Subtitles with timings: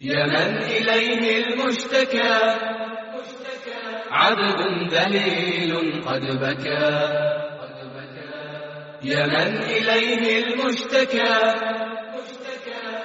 [0.00, 2.32] يا من إليه المشتكى
[4.10, 6.84] عبد ذليل قد بكى
[9.02, 11.32] يا من إليه المشتكى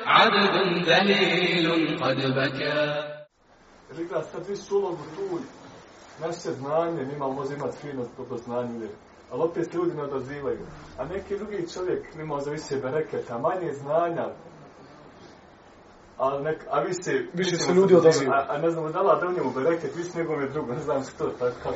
[0.05, 3.09] عبد ذليل قد بكى
[3.97, 5.39] Rekla, sad vi su ulogu tu,
[6.21, 8.91] naše znanje, mi malo može imati fino dobro znanje uvijek.
[9.31, 10.59] Ali opet se ljudi ne odazivaju.
[10.97, 14.25] A neki drugi čovjek mi može više bereketa, manje znanja,
[16.17, 17.11] a, nek, a vi se...
[17.33, 18.41] Više se ljudi odazivaju.
[18.41, 20.81] A, a ne znamo da li da u njemu bereket, više nego je drugo, ne
[20.81, 21.75] znam što, tako kako.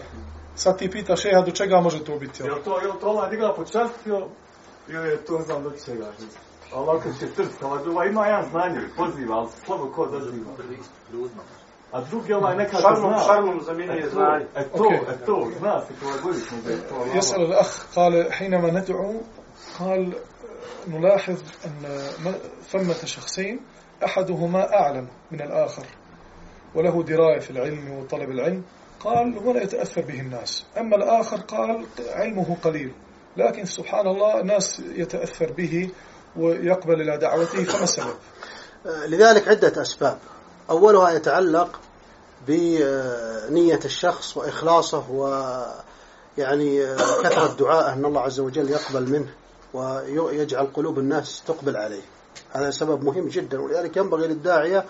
[0.56, 2.44] Sad ti pitaš, eha, do čega može to biti?
[2.44, 4.28] Je li to, je li to ova digla počastio,
[4.88, 6.06] ili je to ne znam do čega.
[6.74, 10.52] A ovako će trst, ova druga ima jedan znanje, poziva, ali slabo ko odaziva.
[11.92, 13.20] A drugi ovaj nekako Šarmom, zna.
[13.28, 14.46] šarmom zamjenjuje znanje.
[14.56, 14.98] E to, Okej.
[14.98, 17.18] e to, zna se to je bolje da je to.
[17.18, 19.22] يسأل الأخ قال حينما ندعو
[19.80, 20.14] قال
[20.88, 21.74] نلاحظ أن
[22.26, 22.40] م-
[22.72, 23.60] ثمة شخصين
[24.05, 25.87] أحدهما أعلم من الآخر
[26.75, 28.63] وله دراية في العلم وطلب العلم.
[29.01, 30.65] قال ولا يتأثر به الناس.
[30.79, 32.93] أما الآخر قال علمه قليل.
[33.37, 35.91] لكن سبحان الله الناس يتأثر به
[36.37, 38.15] ويقبل إلى دعوته فما السبب؟
[38.85, 40.19] لذلك عدة أسباب.
[40.71, 41.81] أولها يتعلق
[42.49, 49.35] بنية الشخص وإخلاصه ويعني كثرة دعائه أن الله عز وجل يقبل منه
[49.75, 52.03] ويجعل قلوب الناس تقبل عليه.
[52.52, 54.86] هذا سبب مهم جدا ولذلك ينبغي للداعية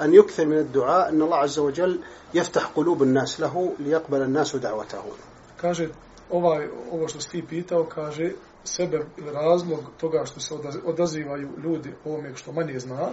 [0.00, 2.00] أن يكثر من الدعاء أن الله عز وجل
[2.34, 5.02] يفتح قلوب الناس له ليقبل الناس دعوته
[5.60, 5.88] Kaže,
[6.30, 8.30] ovaj, ovo što si ti pitao, kaže,
[8.64, 13.08] sebe ili razlog toga što se odaz- odazivaju ljudi ovome što manje zna,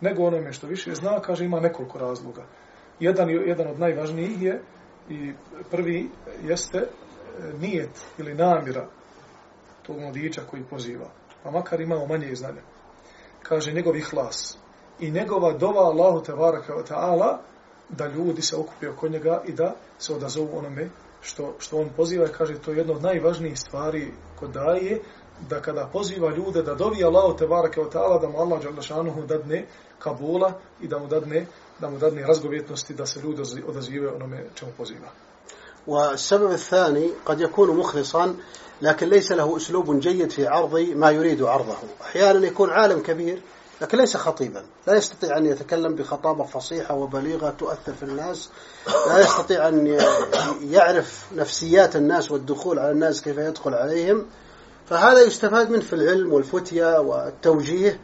[0.00, 2.42] nego onome što više zna, kaže, ima nekoliko razloga.
[3.00, 4.62] Jedan, je- jedan od najvažnijih je,
[5.10, 5.32] i
[5.70, 6.10] prvi
[6.44, 6.88] jeste e,
[7.60, 8.86] nijet ili namjera
[9.82, 11.06] tog mladića koji poziva,
[11.42, 12.62] pa makar imao manje znanja.
[13.42, 14.58] Kaže, njegov ihlas
[15.00, 17.38] i njegova dova Allahu tebaraka wa ta'ala
[17.88, 22.26] da ljudi se okupe oko njega i da se odazovu onome što, što on poziva
[22.26, 25.00] i kaže to je jedno od najvažnijih stvari kod daje
[25.48, 29.22] da kada poziva ljude da dovi Allahu te barake od ta'ala da mu Allah džalašanuhu
[29.26, 29.66] dadne
[29.98, 31.46] kabula i da mu dadne
[31.80, 35.08] da mu dadne razgovjetnosti da se ljudi odazi- odazivaju onome čemu poziva.
[35.86, 38.34] والسبب الثاني قد يكون مخلصا
[38.81, 41.75] لكن ليس له أسلوب جيد في عرض ما يريد عرضه.
[42.01, 43.41] أحيانا يكون عالم كبير
[43.81, 44.65] لكن ليس خطيبا.
[44.87, 48.49] لا يستطيع أن يتكلم بخطابة فصيحة وبليغة تؤثر في الناس.
[49.07, 49.99] لا يستطيع أن
[50.61, 54.25] يعرف نفسيات الناس والدخول على الناس كيف يدخل عليهم.
[54.89, 57.99] فهذا يستفاد منه في العلم والفتية والتوجيه.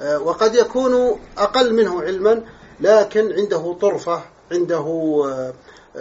[0.00, 2.42] آه، وقد يكون أقل منه علما
[2.80, 4.22] لكن عنده طرفة
[4.52, 4.76] عنده
[5.28, 5.52] آه،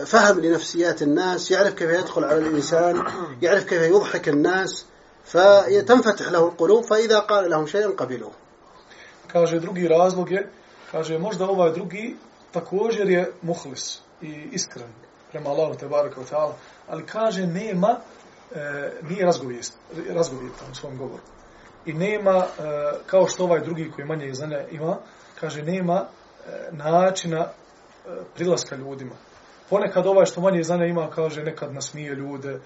[0.03, 3.03] فهم لنفسيات الناس يعرف كيف يدخل على الإنسان
[3.41, 4.85] يعرف كيف يضحك الناس
[5.25, 8.31] فتنفتح له القلوب فإذا قال لهم شيئا قبلوه
[9.27, 10.49] Kaže, drugi razlog je,
[10.91, 12.15] kaže, možda ovaj drugi
[12.51, 14.87] također je muhlis i iskren
[15.31, 16.53] prema Allahu te baraka wa ta'ala,
[16.87, 17.99] ali kaže, nema,
[18.55, 19.77] e, nije razgovijest,
[20.09, 21.21] razgovjetan u svom govoru.
[21.85, 22.45] I nema, e,
[23.05, 24.97] kao što ovaj drugi koji manje znanja ima,
[25.39, 27.49] kaže, nema e, načina e,
[28.35, 29.15] prilaska ljudima.
[29.69, 32.59] Ponekad ovaj što manje znanja ima, kaže, nekad nasmije ljude, e,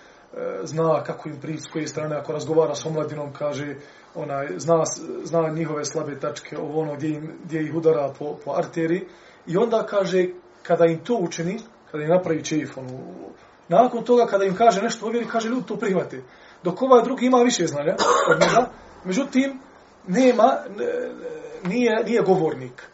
[0.64, 3.76] zna kako im prići s koje strane, ako razgovara s omladinom, kaže,
[4.16, 4.84] onaj, zna,
[5.24, 9.08] zna njihove slabe tačke, ovo ono gdje, im, gdje ih udara po, po arteri,
[9.48, 10.28] i onda kaže,
[10.64, 11.60] kada im to učini,
[11.92, 13.00] kada im napravi čeif, ono,
[13.68, 16.22] nakon toga kada im kaže nešto ovjeri, kaže, ljudi to prihvate.
[16.64, 17.96] Dok ovaj drugi ima više znanja
[18.32, 18.70] od njega,
[19.04, 19.60] međutim,
[20.08, 20.58] nema,
[21.64, 22.90] nije, nije govornik.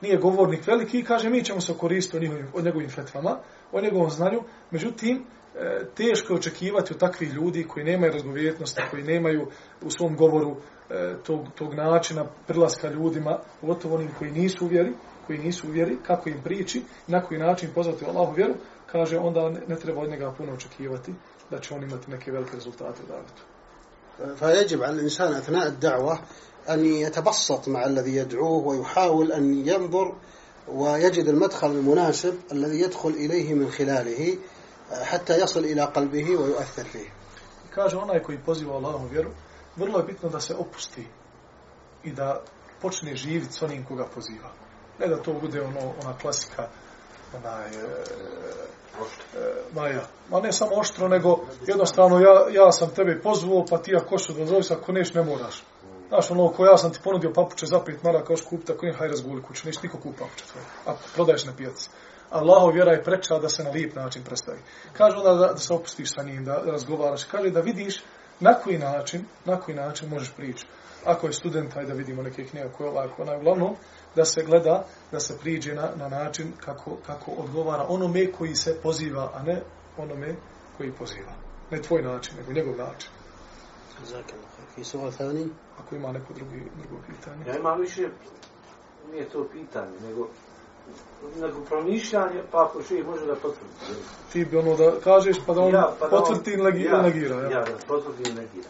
[0.00, 3.38] Nije govornik veliki, kaže, mi ćemo se koristiti o, njihovim, od njegovim fetvama,
[3.72, 9.02] o njegovom znanju, međutim, e, teško je očekivati od takvih ljudi koji nemaju razgovjetnosti, koji
[9.02, 9.46] nemaju
[9.82, 10.56] u svom govoru
[10.90, 14.92] e, tog, tog načina prilaska ljudima, pogotovo onim koji nisu uvjeri,
[15.26, 18.54] koji nisu uvjeri, kako im priči, na koji način pozvati Allahu vjeru,
[18.86, 21.12] kaže, onda ne, ne treba od njega puno očekivati
[21.50, 23.57] da će on imati neke velike rezultate u davetu.
[24.36, 26.20] فيجب على الإنسان أثناء الدعوة
[26.68, 30.14] أن يتبسط مع الذي يدعوه ويحاول أن ينظر
[30.68, 34.38] ويجد المدخل المناسب الذي يدخل إليه من خلاله
[35.02, 37.18] حتى يصل إلى قلبه ويؤثر فيه
[37.74, 39.30] Kaže, onaj koji poziva Allahu vjeru,
[39.76, 41.06] vrlo je bitno da se opusti
[42.04, 42.42] i da
[42.80, 44.50] počne živjeti s onim koga poziva.
[44.98, 46.68] Ne da to bude ono, ona klasika,
[47.36, 47.74] onaj, e,
[49.36, 50.02] e, Maja.
[50.30, 54.32] Ma ne samo oštro, nego jednostavno ja, ja sam tebe pozvao, pa ti ako se,
[54.74, 55.62] ako neš, ne moraš.
[56.08, 58.96] Znaš, ono, ko ja sam ti ponudio papuče za pet maraka, još kupiti, ako nije,
[58.96, 61.90] haj razguli kuću, neš niko kupa papuče tvoje, ako prodaješ na pijaci.
[62.30, 64.58] Allahov vjera je preča da se na lijep način predstavi.
[64.92, 67.24] Kaže onda da, da se opustiš sa njim, da razgovaraš.
[67.24, 68.02] Kaže da vidiš
[68.40, 70.66] Na koji način, na koji način možeš prići?
[71.04, 73.76] Ako je student, ajde da vidimo neke knjige koje ovako, ona je uglavnom,
[74.16, 78.80] da se gleda, da se priđe na, na način kako, kako odgovara onome koji se
[78.82, 79.62] poziva, a ne
[79.96, 80.34] onome
[80.76, 81.32] koji poziva.
[81.70, 83.10] Ne tvoj način, nego njegov način.
[84.04, 85.00] Zakon, kakvi su
[85.78, 87.44] Ako ima neko drugi, drugo pitanje.
[87.46, 88.08] Ja imam više,
[89.12, 90.28] nije to pitanje, nego
[91.40, 93.94] nego promišljanje, pa ako še može da potvrdi.
[94.32, 96.84] Ti bi ono da kažeš pa da on Ja, pa da on- potvrdi ili negi,
[96.84, 97.36] ja, negira.
[97.36, 97.50] Ja.
[97.50, 98.68] Ja, da potvrdi i negira.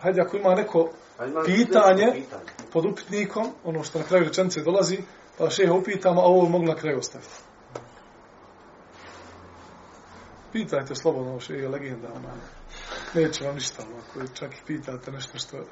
[0.00, 0.88] Hajde, ako ima neko
[1.18, 2.12] A imam Pitanje?
[2.14, 2.50] pitanje.
[2.72, 4.98] pod upitnikom, ono što na kraju rečenice dolazi,
[5.38, 7.34] pa šeha upitamo, a ovo mogu na kraju ostaviti.
[10.52, 12.32] Pitajte slobodno, šeha je legenda, ona.
[13.14, 15.62] Neće vam ništa, ono, ako čak i pitate nešto što je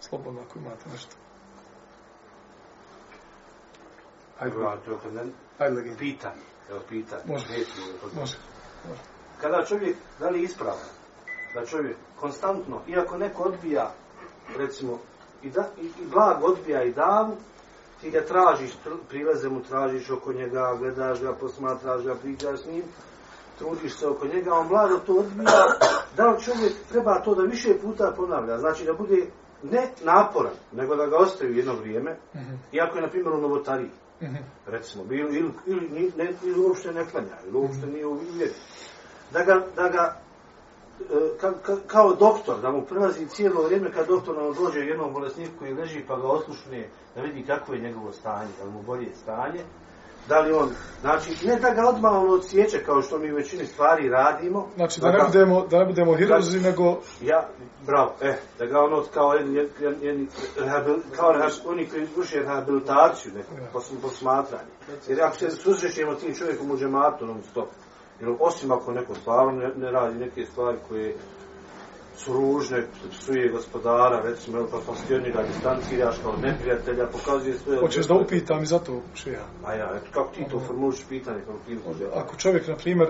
[0.00, 1.16] slobodno, ako imate nešto.
[4.84, 5.22] To kad ne,
[5.58, 5.98] hajde legenda.
[5.98, 7.22] pitanje, evo pitanje.
[8.14, 8.36] Može.
[8.88, 9.00] Može.
[9.40, 10.82] Kada čovjek, da li je ispravno,
[11.54, 13.92] da čovjek konstantno, iako neko odbija,
[14.56, 14.98] recimo,
[15.42, 17.36] i, da, i, i blag odbija i davu,
[18.00, 22.66] ti ga tražiš, pr- prilaze mu, tražiš oko njega, gledaš ga, posmatraš ga, pričaš s
[22.66, 22.82] njim,
[23.58, 25.50] trudiš se oko njega, on blago to odbija,
[26.16, 29.26] da li čovjek treba to da više puta ponavlja, znači da bude
[29.62, 33.90] ne naporan, nego da ga ostavi jedno vrijeme, Mhm, iako je, na primjer, u novotariji.
[34.66, 38.52] Recimo, ili, ili, ili, ne, ili uopšte ne klanja, ili uopšte nije u vjeri.
[39.32, 40.20] Da ga, da ga
[41.00, 45.12] e, ka, ka, kao doktor, da mu prelazi cijelo vrijeme kad doktor nam dođe jednom
[45.12, 49.14] bolesniku koji leži pa ga oslušne, da vidi kako je njegovo stanje, da mu bolje
[49.14, 49.60] stanje,
[50.28, 50.70] da li on,
[51.00, 54.68] znači, ne da ga odmah on odsjeće kao što mi u većini stvari radimo.
[54.76, 57.48] Znači, da ne ga- budemo, da ne budemo hirozi, nego Ja,
[57.86, 60.26] bravo, e, da ga ono kao jedan, jedan, jedan
[60.56, 63.68] rehabil, kao rehabil, oni koji vrše rehabilitaciju, neko, Ja.
[63.72, 64.70] pos, posmatranje.
[65.08, 67.68] Jer ako se susrećemo tim čovjekom u džematu non stop,
[68.20, 71.16] jer osim ako neko stvarno ne, ne radi neke stvari koje
[72.18, 77.80] su ružne, psuje gospodara, recimo, pa pa ti njega distanciraš kao neprijatelja, pokazuje svoje...
[77.80, 79.44] hoćeš da upitam i zato šeha.
[79.64, 81.78] A ja, eto, kako ti to formuliš pitanje, kako ti
[82.14, 83.08] Ako čovjek, na primjer,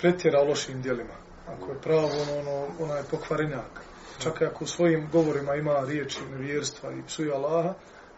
[0.00, 1.14] pretjera lošim djelima,
[1.48, 3.80] ako je pravo ono, ono, onaj pokvarenjak,
[4.22, 7.74] čak i ako u svojim govorima ima riječi nevjerstva i psuje Allaha,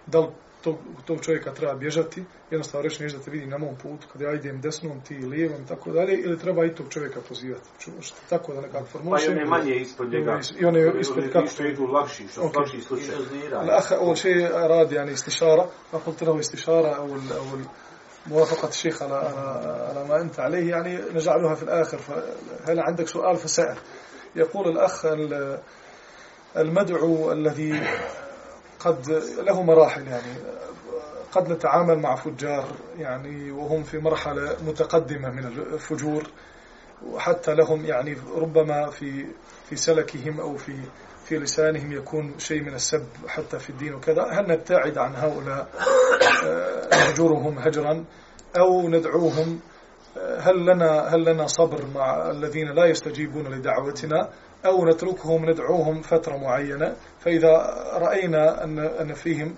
[0.07, 0.29] da li
[0.65, 4.25] tog, tog čovjeka treba bježati, jednostavno reći nešto da te vidi na mom putu, kada
[4.25, 7.69] ja idem desnom, ti lijevom i tako dalje, ili treba i tog čovjeka pozivati.
[7.81, 9.33] Ču- Što tako da nekako Pa i formulišem.
[9.33, 10.41] one manje ispod njega.
[10.61, 12.57] I one ispod kako što idu lakši, što Ok.
[12.57, 13.15] lakši slučaj.
[13.63, 17.45] الأخ أول شيء أراد يعني استشارة فقلت له استشارة أو أو
[18.27, 23.37] موافقة الشيخ على على على ما أنت عليه يعني نجعلها في الآخر فهل عندك سؤال
[23.37, 23.77] فسأل
[24.37, 25.59] يقول الأخ ال-
[26.57, 27.81] المدعو الذي
[28.85, 30.33] قد له مراحل يعني
[31.33, 32.65] قد نتعامل مع فجار
[32.99, 36.23] يعني وهم في مرحلة متقدمة من الفجور
[37.07, 39.27] وحتى لهم يعني ربما في
[39.69, 40.77] في سلكهم أو في
[41.25, 44.23] في لسانهم يكون شيء من السب حتى في الدين وكذا.
[44.23, 45.69] هل نبتعد عن هؤلاء؟
[46.47, 48.05] آه، نهجرهم هجرا
[48.59, 49.61] أو ندعوهم؟
[50.19, 54.29] آه، هل لنا هل لنا صبر مع الذين لا يستجيبون لدعوتنا؟
[54.67, 56.97] أو نتركهم ندعوهم فترة معينة.
[57.21, 57.49] فإذا
[57.93, 59.55] رأينا أن أن فيهم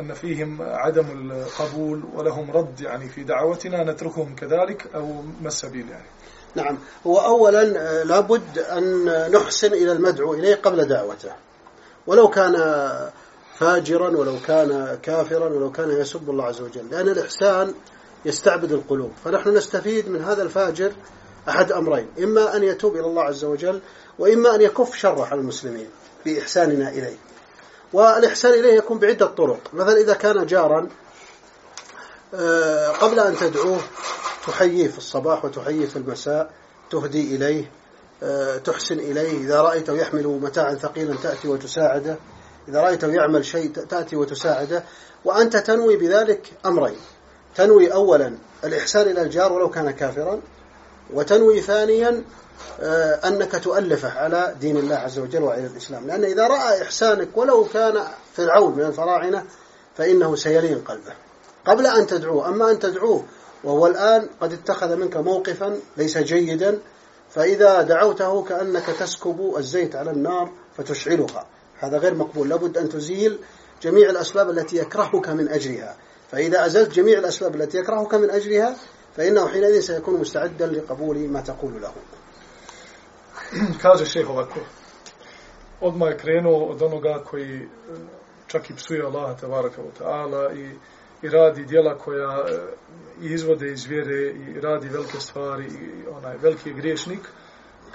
[0.00, 6.06] أن فيهم عدم القبول ولهم رد يعني في دعوتنا نتركهم كذلك أو ما السبيل يعني؟
[6.54, 6.78] نعم.
[7.06, 11.32] هو أولا آه، لابد أن نحسن إلى المدعو إليه قبل دعوته.
[12.06, 12.54] ولو كان
[13.58, 16.90] فاجرا ولو كان كافرا ولو كان يسب الله عز وجل.
[16.90, 17.74] لأن الإحسان
[18.24, 19.10] يستعبد القلوب.
[19.24, 20.92] فنحن نستفيد من هذا الفاجر
[21.48, 23.80] أحد أمرين إما أن يتوب إلى الله عز وجل
[24.18, 25.88] وإما أن يكف شره على المسلمين
[26.24, 27.16] بإحساننا إليه.
[27.92, 29.60] والإحسان إليه يكون بعدة طرق.
[29.72, 30.88] مثلا إذا كان جارا
[32.34, 33.80] آه، قبل أن تدعوه
[34.46, 36.50] تحييه في الصباح وتحييه في المساء
[36.90, 37.70] تهدي إليه
[38.22, 39.38] آه، تحسن إليه.
[39.38, 42.16] إذا رأيته يحمل متاعا ثقيلا تأتي وتساعده.
[42.68, 44.84] إذا رأيته يعمل شيء تأتي وتساعده.
[45.24, 46.96] وأنت تنوي بذلك أمرين.
[47.56, 50.40] تنوي أولا الإحسان إلى الجار ولو كان كافرا.
[51.14, 52.22] وتنوي ثانيا
[52.80, 56.06] آه، أنك تؤلفه على دين الله عز وجل وعلى الإسلام.
[56.06, 59.44] لأن إذا رأى إحسانك ولو كان فرعون من الفراعنة
[59.96, 61.12] فإنه سيلين قلبه.
[61.64, 63.24] قبل أن تدعوه أما أن تدعوه
[63.64, 66.78] وهو الآن قد اتخذ منك موقفا ليس جيدا
[67.30, 71.46] فإذا دعوته كأنك تسكب الزيت على النار فتشعلها.
[71.78, 72.48] هذا غير مقبول.
[72.48, 73.38] لابد أن تزيل
[73.82, 75.96] جميع الأسباب التي يكرهك من أجلها.
[76.32, 78.76] فإذا أزلت جميع الأسباب التي يكرهك من أجلها
[79.15, 81.93] فإنه حينئذ سيكون مستعدا لقبول ما تقول له
[83.81, 84.59] kaže šeh ovako,
[85.81, 87.67] odmah je krenuo od onoga koji e,
[88.47, 90.75] čak i psuje Allaha tabaraka wa ta'ala i,
[91.21, 92.57] i radi dijela koja e,
[93.21, 97.19] i izvode iz vjere i radi velike stvari i onaj veliki je griješnik,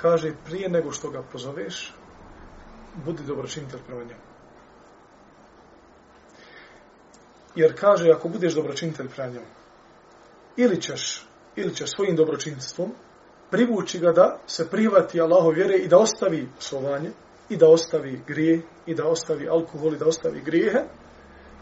[0.01, 1.95] kaže prije nego što ga pozoveš,
[3.05, 4.21] budi dobročinitelj prema njemu.
[7.55, 9.47] Jer kaže, ako budeš dobročinitelj prema njemu,
[10.58, 12.92] ili ćeš, ili ćeš svojim dobročinstvom
[13.52, 17.12] privući ga da se privati Allaho vjere i da ostavi psovanje,
[17.50, 20.80] i da ostavi grije, i da ostavi alkohol, i da ostavi grijehe,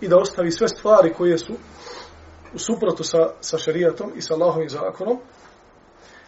[0.01, 1.53] i da ostavi sve stvari koje su
[2.53, 5.19] u suprotu sa, sa šarijatom i sa Allahovim zakonom.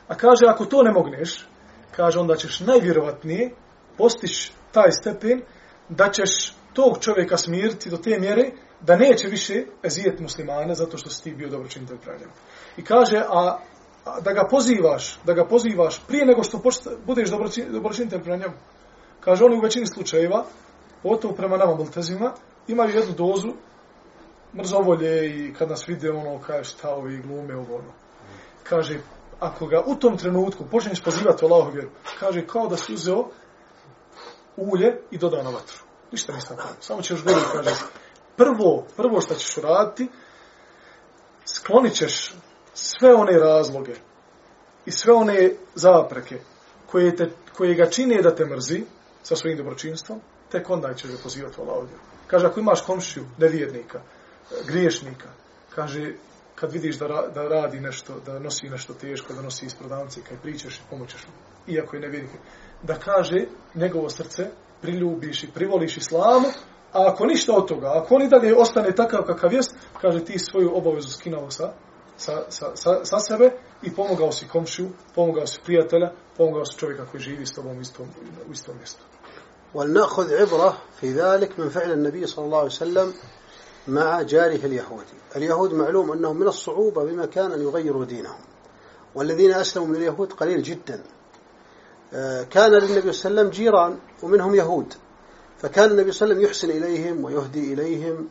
[0.07, 1.47] A kaže, ako to ne mogneš,
[1.95, 3.51] kaže, onda ćeš najvjerovatnije
[3.97, 5.41] postići taj stepen
[5.89, 8.51] da ćeš tog čovjeka smiriti do te mjere
[8.85, 12.29] da neće više ezijet muslimane zato što si ti bio dobročinitelj pravljen.
[12.77, 13.57] I kaže, a,
[14.05, 17.29] a da ga pozivaš, da ga pozivaš prije nego što pošta, budeš
[17.71, 18.53] dobročinitelj pravljama.
[19.19, 20.45] Kaže, oni u većini slučajeva,
[21.03, 22.33] pogotovo prema nama multezima,
[22.67, 23.53] imaju jednu dozu
[24.57, 27.91] mrzovolje i kad nas vide ono, kaže šta ovi glume ovo ono.
[28.63, 28.99] Kaže,
[29.39, 31.89] ako ga u tom trenutku počneš pozivati u Allahu vjeru,
[32.19, 33.29] kaže kao da si uzeo
[34.57, 35.77] ulje i dodao na vatru.
[36.11, 36.69] Ništa nisam tako.
[36.79, 37.71] Samo ćeš gori, kaže,
[38.37, 40.07] prvo, prvo što ćeš uraditi,
[41.45, 42.33] sklonit ćeš
[42.73, 43.93] sve one razloge
[44.85, 46.39] i sve one zapreke
[46.85, 48.83] koje, te, koje ga čine da te mrzi
[49.23, 50.19] sa svojim dobročinstvom,
[50.51, 51.87] tek onda ćeš ga pozivati u Allahu.
[52.27, 54.01] Kaže, ako imaš komšiju, nevjernika,
[54.67, 55.29] griješnika,
[55.75, 56.13] kaže,
[56.55, 60.21] kad vidiš da, ra, da radi nešto, da nosi nešto teško, da nosi iz prodavnice,
[60.29, 61.33] kad pričaš i pomoćeš mu,
[61.73, 62.31] iako je nevjernik,
[62.83, 64.49] da kaže njegovo srce,
[64.81, 66.47] priljubiš i privoliš islamu,
[66.95, 70.39] a ako ništa od toga, ako on i dalje ostane takav kakav jest, kaže ti
[70.39, 71.73] svoju obavezu skinao sa,
[72.17, 73.51] sa, sa, sa, sa sebe
[73.83, 77.81] i pomogao si komšiju, pomogao si prijatelja, pomogao si čovjeka koji živi s tobom u
[77.81, 78.07] istom,
[78.49, 79.03] u istom mjestu.
[79.75, 83.13] ولنأخذ عبرة في ذلك من فعل النبي صلى الله عليه وسلم
[83.87, 88.39] مع جاره اليهودي اليهود معلوم أنهم من الصعوبة بمكان أن يغيروا دينهم
[89.15, 91.03] والذين أسلموا من اليهود قليل جدا
[92.49, 94.93] كان للنبي صلى الله عليه وسلم جيران ومنهم يهود
[95.61, 98.27] فكان النبي صلى الله عليه وسلم يحسن إليهم ويهدي إليهم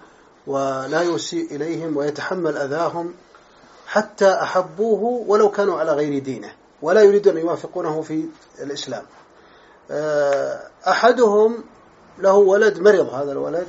[0.46, 3.14] ولا يسيء إليهم ويتحمل أذاهم
[3.86, 6.52] حتى أحبوه ولو كانوا على غير دينه
[6.82, 8.26] ولا يريد أن يوافقونه في
[8.60, 9.02] الإسلام.
[10.88, 11.64] أحدهم
[12.18, 13.66] له ولد مرض هذا الولد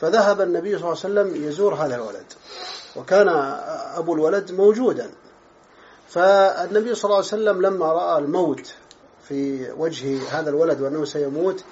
[0.00, 2.32] فذهب النبي صلى الله عليه وسلم يزور هذا الولد
[2.96, 3.28] وكان
[3.96, 5.10] أبو الولد موجودا.
[6.08, 8.74] فالنبي صلى الله عليه وسلم لما رأى الموت
[9.28, 11.64] في وجه هذا الولد وأنه سيموت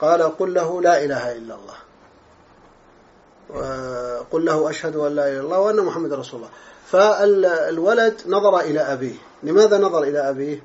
[0.00, 1.74] قال قل له لا إله إلا الله.
[4.32, 6.50] قل له أشهد أن لا إله إلا الله وأن محمد رسول الله.
[6.86, 9.14] فالولد نظر إلى أبيه.
[9.42, 10.62] لماذا نظر إلى أبيه؟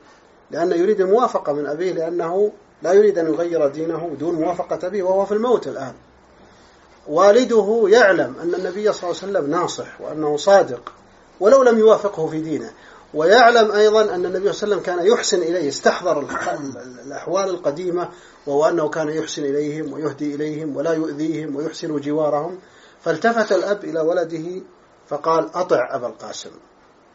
[0.51, 5.25] لأنه يريد الموافقة من أبيه لأنه لا يريد أن يغير دينه بدون موافقة أبيه وهو
[5.25, 5.93] في الموت الآن.
[7.07, 10.91] والده يعلم أن النبي صلى الله عليه وسلم ناصح وأنه صادق
[11.39, 12.71] ولو لم يوافقه في دينه.
[13.13, 16.19] ويعلم أيضا أن النبي صلى الله عليه وسلم كان يحسن إليه استحضر
[17.05, 18.09] الأحوال القديمة
[18.47, 22.59] وهو أنه كان يحسن إليهم ويهدي إليهم ولا يؤذيهم ويحسن جوارهم.
[23.01, 24.61] فالتفت الأب إلى ولده
[25.07, 26.51] فقال أطع أبا القاسم.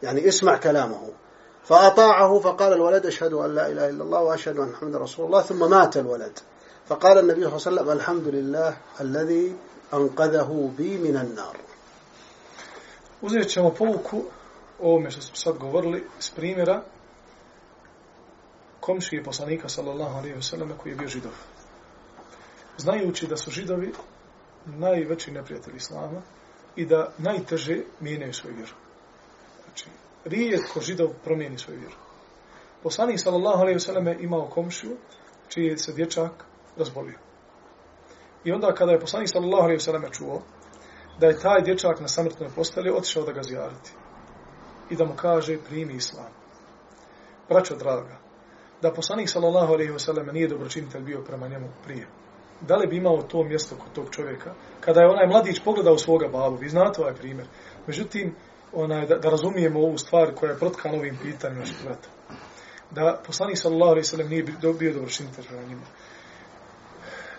[0.02, 1.08] يعني اسمع كلامه.
[1.64, 5.42] فأطاعه فقال الولد أشهد أن لا إله إلا الله وأشهد أن محمد رسول الله.
[5.42, 6.38] ثم مات الولد.
[6.88, 9.56] فقال النبي صلى الله عليه وسلم الحمد لله الذي
[9.94, 11.56] أنقذه بي من النار.
[13.22, 14.24] Uzet ćemo pouku
[14.80, 16.82] ovome što smo sad govorili s primjera
[18.80, 21.32] komšije poslanika sallallahu alaihi wasallam koji je bio židov.
[22.78, 23.92] Znajući da su židovi
[24.66, 26.22] najveći neprijatelji islama
[26.76, 28.72] i da najteže mijenjaju svoju vjeru.
[29.64, 29.86] Znači,
[30.24, 31.96] rijetko židov promijeni svoju vjeru.
[32.82, 34.96] Poslanik sallallahu alaihi wasallam je imao komšiju
[35.48, 36.44] čiji se dječak
[36.76, 37.18] razbolio.
[38.44, 40.42] I onda kada je poslanik sallallahu alaihi wasallam čuo
[41.20, 43.92] da je taj dječak na samrtnoj posteli otišao da ga zjariti
[44.90, 46.32] i da mu kaže primi islam.
[47.48, 48.16] Braćo draga,
[48.82, 52.06] da poslanik sallallahu alejhi ve sellem nije dobročinitelj bio prema njemu prije.
[52.60, 54.54] Da li bi imao to mjesto kod tog čovjeka?
[54.80, 57.46] Kada je onaj mladić pogledao svoga babu, vi znate ovaj primjer.
[57.86, 58.34] Međutim,
[58.72, 62.08] onaj, da, da razumijemo ovu stvar koja je protka novim pitanjima našeg vrata.
[62.90, 64.42] Da poslanik sallallahu alejhi ve sellem nije
[64.78, 65.86] bio dobročinitelj prema njima.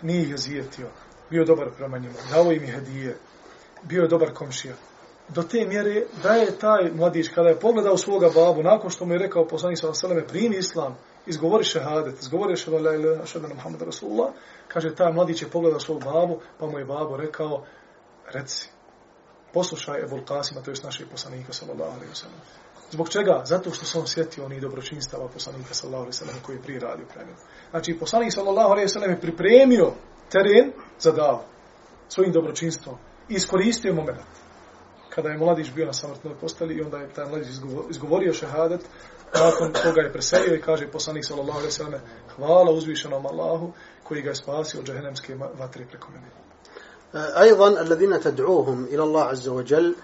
[0.01, 0.87] Nije ih zijetio.
[1.29, 2.15] Bio dobar prema njima.
[2.31, 3.17] Dao im je hadije.
[3.83, 4.75] Bio je dobar komšija
[5.29, 9.13] do te mjere da je taj mladić kada je pogledao svoga babu nakon što mu
[9.13, 13.55] je rekao poslanik sallallahu alejhi ve primi islam izgovori šehadet izgovori šehadu la ilaha illallah
[13.55, 14.29] muhammed rasulullah
[14.67, 17.63] kaže taj mladić je pogledao svog babu pa mu je babo rekao
[18.33, 18.69] reci
[19.53, 22.39] poslušaj Ebul Kasima to jest našeg poslanika sallallahu alejhi ve sellem
[22.91, 23.41] Zbog čega?
[23.45, 27.05] Zato što sam sjetio onih dobročinstava poslanika sallallahu alejhi ve sellem koji je prije radio
[27.13, 27.37] pre njega.
[27.69, 29.93] Znači poslanik sallallahu alejhi ve sellem je pripremio
[30.31, 31.39] teren za davu
[32.09, 32.95] svojim dobročinstvom
[33.29, 34.44] i iskoristio momenat
[35.15, 37.47] kada je mladić bio na samrtnoj posteli i onda je taj mladić
[37.89, 38.81] izgovorio šehadet,
[39.33, 41.99] nakon toga je preselio i kaže poslanik sallallahu alejhi ve selleme
[42.35, 43.71] hvala uzvišenom Allahu
[44.03, 46.27] koji ga je spasio od džehennemske vatre preko mene.
[47.15, 49.95] آه، أيضا الذين تدعوهم إلى الله عز وجل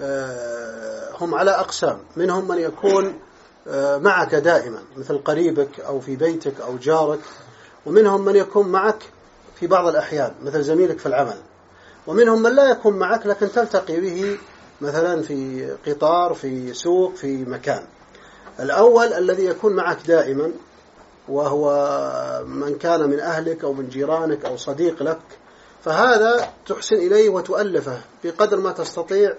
[0.00, 3.14] آه، هم على أقسام منهم من يكون
[3.68, 7.20] آه، معك دائما مثل قريبك أو في بيتك أو جارك
[7.86, 9.02] ومنهم من يكون معك
[9.54, 11.36] في بعض الأحيان مثل زميلك في العمل
[12.06, 14.38] ومنهم من لا يكون معك لكن تلتقي به
[14.82, 17.84] مثلا في قطار في سوق في مكان.
[18.60, 20.52] الأول الذي يكون معك دائما
[21.28, 21.66] وهو
[22.46, 25.20] من كان من أهلك أو من جيرانك أو صديق لك
[25.84, 28.00] فهذا تحسن إليه وتؤلفه.
[28.24, 29.34] بقدر ما تستطيع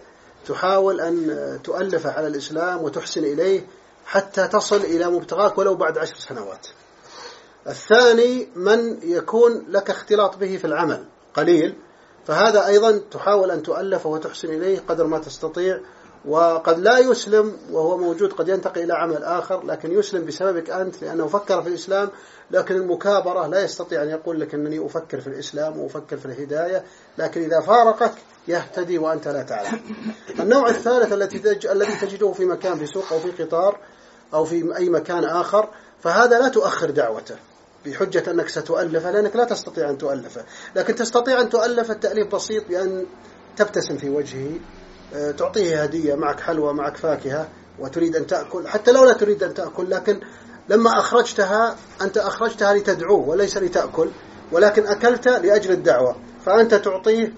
[0.46, 3.68] تحاول أن تؤلفه على الإسلام وتحسن إليه
[4.06, 6.68] حتى تصل إلى مبتغاك ولو بعد عشر سنوات.
[7.68, 11.76] الثاني من يكون لك اختلاط به في العمل قليل.
[12.28, 15.80] فهذا أيضا تحاول أن تؤلفه وتحسن إليه قدر ما تستطيع
[16.26, 21.28] وقد لا يسلم وهو موجود قد ينتقل إلى عمل آخر لكن يسلم بسببك أنت لأنه
[21.28, 22.10] فكر في الإسلام
[22.52, 26.84] لكن المكابرة لا يستطيع أن يقول لك أنني أفكر في الإسلام وأفكر في الهداية
[27.18, 28.14] لكن إذا فارقك
[28.48, 29.80] يهتدي وأنت لا تعلم.
[30.40, 31.68] النوع الثالث التي تج...
[31.68, 33.78] الذي تجده في مكان في سوق أو في قطار
[34.34, 35.70] أو في أي مكان آخر
[36.04, 37.36] فهذا لا تؤخر دعوته.
[37.86, 40.44] بحجة أنك ستؤلفه لأنك لا تستطيع أن تؤلفه
[40.76, 43.06] لكن تستطيع أن تؤلف التأليف بسيط بأن
[43.58, 44.52] تبتسم في وجهه
[45.16, 47.48] آه، تعطيه هدية معك حلوى معك فاكهة
[47.80, 50.20] وتريد أن تأكل حتى لو لا تريد أن تأكل لكن
[50.70, 54.10] لما أخرجتها أنت أخرجتها لتدعوه وليس لتأكل
[54.52, 56.16] ولكن أكلت لأجل الدعوة.
[56.46, 57.34] فأنت تعطيه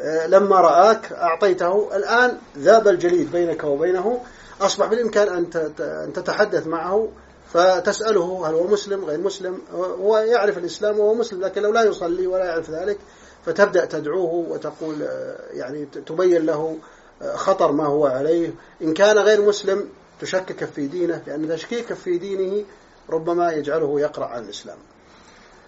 [0.00, 1.96] آه، لما رآك أعطيته.
[1.96, 4.20] الآن ذاب الجليد بينك وبينه
[4.60, 7.08] أصبح بالإمكان أن تتحدث معه
[7.52, 12.26] فتسأله هل هو مسلم غير مسلم هو يعرف الإسلام وهو مسلم لكن لو لا يصلي
[12.26, 12.98] ولا يعرف ذلك
[13.46, 16.78] فتبدأ تدعوه وتقول آه، يعني تبين له
[17.22, 18.54] آه، خطر ما هو عليه.
[18.82, 19.88] إن كان غير مسلم
[20.20, 22.64] تشكك في دينه لأن تشكيك في دينه
[23.10, 24.78] ربما يجعله يقرأ عن الإسلام.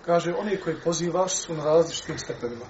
[0.06, 2.64] Kaže, oni koji pozivaš su na različitim stepenima.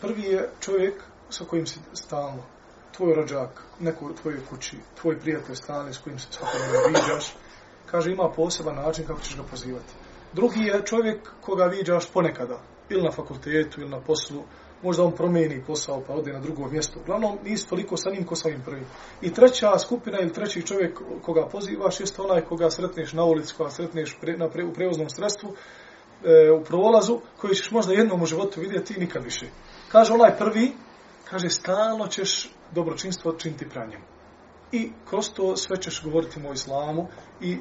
[0.00, 0.94] Prvi je čovjek
[1.30, 2.42] sa kojim si stalno,
[2.96, 7.34] tvoj rođak, neko u tvojoj kući, tvoj prijatelj stalni s kojim se svakodnevno viđaš,
[7.90, 9.92] kaže, ima poseban način kako ćeš ga pozivati.
[10.32, 14.42] Drugi je čovjek koga viđaš ponekada, ili na fakultetu, ili na poslu,
[14.82, 17.00] možda on promijeni posao pa ode na drugo mjesto.
[17.00, 18.86] Uglavnom, nisi toliko sa njim ko sa ovim prvim.
[19.22, 23.70] I treća skupina ili treći čovjek koga pozivaš jeste onaj koga sretneš na ulici, koga
[23.70, 25.54] sretneš pre, na pre, u prevoznom sredstvu,
[26.24, 29.46] e, u prolazu, koji ćeš možda jednom u životu vidjeti i nikad više.
[29.92, 30.72] Kaže onaj prvi,
[31.30, 34.00] kaže, stalno ćeš dobročinstvo činiti pranjem.
[34.72, 37.08] I kroz to sve ćeš govoriti o islamu
[37.40, 37.58] i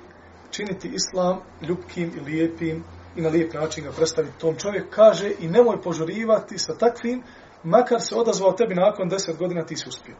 [0.51, 2.83] činiti islam ljubkim i lijepim
[3.15, 4.89] i na lijep način ga predstaviti tom čovjek.
[4.89, 7.23] Kaže i nemoj požurivati sa takvim,
[7.63, 10.15] makar se odazvao tebi nakon deset godina ti si uspio.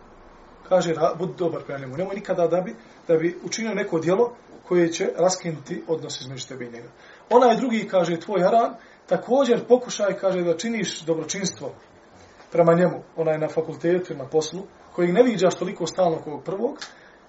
[0.69, 1.97] Kaže, budi dobar prema njemu.
[1.97, 2.75] Nemoj nikada da bi,
[3.07, 4.35] da bi učinio neko djelo
[4.67, 6.89] koje će raskinuti odnos između tebe i njega.
[7.29, 8.75] Onaj drugi, kaže, tvoj haran,
[9.07, 11.73] također pokušaj, kaže, da činiš dobročinstvo
[12.51, 14.61] prema njemu, onaj na fakultetu na poslu,
[14.95, 16.77] koji ne viđaš toliko stalno kao prvog,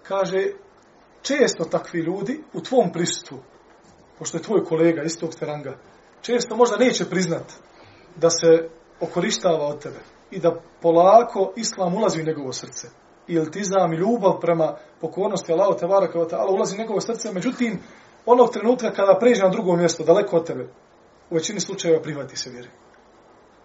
[0.02, 0.46] kaže,
[1.22, 3.42] često takvi ljudi u tvom pristupu,
[4.18, 5.76] pošto je tvoj kolega istog ranga,
[6.20, 7.52] često možda neće priznat
[8.16, 8.68] da se
[9.00, 12.88] okorištava od tebe i da polako islam ulazi u njegovo srce.
[13.28, 17.32] I iltizam i ljubav prema pokornosti Allahu te baraka wa ta'ala ulazi u njegovo srce,
[17.32, 17.80] međutim,
[18.26, 20.68] onog trenutka kada pređe na drugo mjesto, daleko od tebe,
[21.30, 22.68] u većini slučajeva prihvati se vjeri.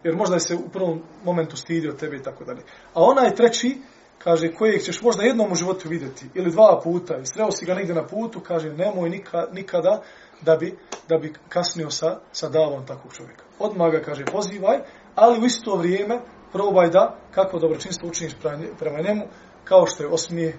[0.04, 2.62] Jer možda je se u prvom momentu stidio tebe i tako dalje.
[2.94, 3.78] A onaj treći,
[4.17, 7.73] kaže, kojeg ćeš možda jednom u životu vidjeti, ili dva puta, i sreo si ga
[7.73, 10.01] negdje na putu, kaže, nemoj nikada, nikada
[10.41, 10.78] da bi,
[11.10, 13.43] da bi kasnio sa, sa davom takvog čovjeka.
[13.60, 14.78] Odmah ga, kaže, pozivaj,
[15.15, 18.34] ali u isto vrijeme probaj da, kako dobročinstvo učiniš
[18.80, 19.25] prema njemu,
[19.63, 20.58] kao što je osmije,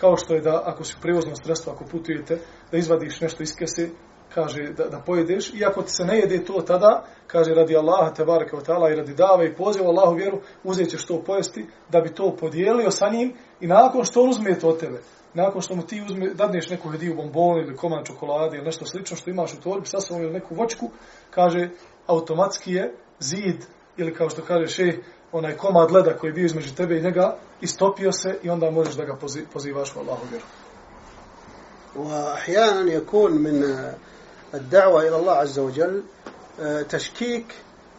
[0.00, 2.38] kao što je da, ako si u prevoznom sredstvu, ako putujete,
[2.70, 3.88] da izvadiš nešto iz kese,
[4.33, 8.25] kaže da, da pojedeš, iako ti se ne jede to tada, kaže radi Allaha te
[8.25, 12.01] bareke ve taala i radi dave i poziva Allahu vjeru, uzet ćeš to pojesti da
[12.01, 14.99] bi to podijelio sa njim i nakon što on uzme to od tebe,
[15.33, 19.17] nakon što mu ti uzme, dadneš neku hediju bombonu ili komad čokolade ili nešto slično
[19.17, 20.89] što imaš u torbi sa sobom ili neku vočku,
[21.29, 21.69] kaže
[22.07, 23.65] automatski je zid
[23.97, 24.97] ili kao što kaže še
[25.31, 28.95] onaj komad leda koji je bio između tebe i njega istopio se i onda možeš
[28.95, 29.17] da ga
[29.53, 30.45] pozivaš u Allahu vjeru.
[31.95, 33.63] وأحيانا يكون من
[34.54, 36.02] الدعوة إلى الله عز وجل
[36.88, 37.54] تشكيك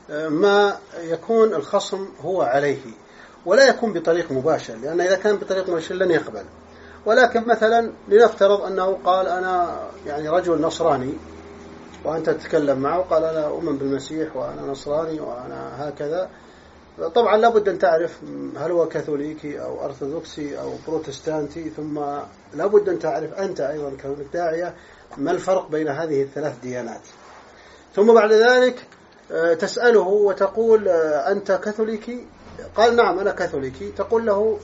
[0.10, 2.82] ما يكون الخصم هو عليه.
[3.46, 6.44] ولا يكون بطريق مباشر لأن إذا كان بطريق مباشر لن يقبل.
[7.06, 11.14] ولكن مثلا لنفترض أنه قال أنا يعني رجل نصراني
[12.06, 16.30] وأنت تتكلم معه قال أنا أؤمن بالمسيح وأنا نصراني وأنا هكذا.
[17.16, 18.20] طبعا لابد أن تعرف
[18.58, 22.00] هل هو كاثوليكي أو أرثوذكسي أو بروتستانتي ثم
[22.54, 24.74] لابد أن تعرف أنت أيضا كونك داعية
[25.18, 27.02] ما الفرق بين هذه الثلاث ديانات؟
[27.96, 28.88] ثم بعد ذلك
[29.32, 32.26] آه، تسأله وتقول آه، أنت كاثوليكي؟
[32.76, 33.92] قال نعم أنا كاثوليكي.
[33.92, 34.60] تقول له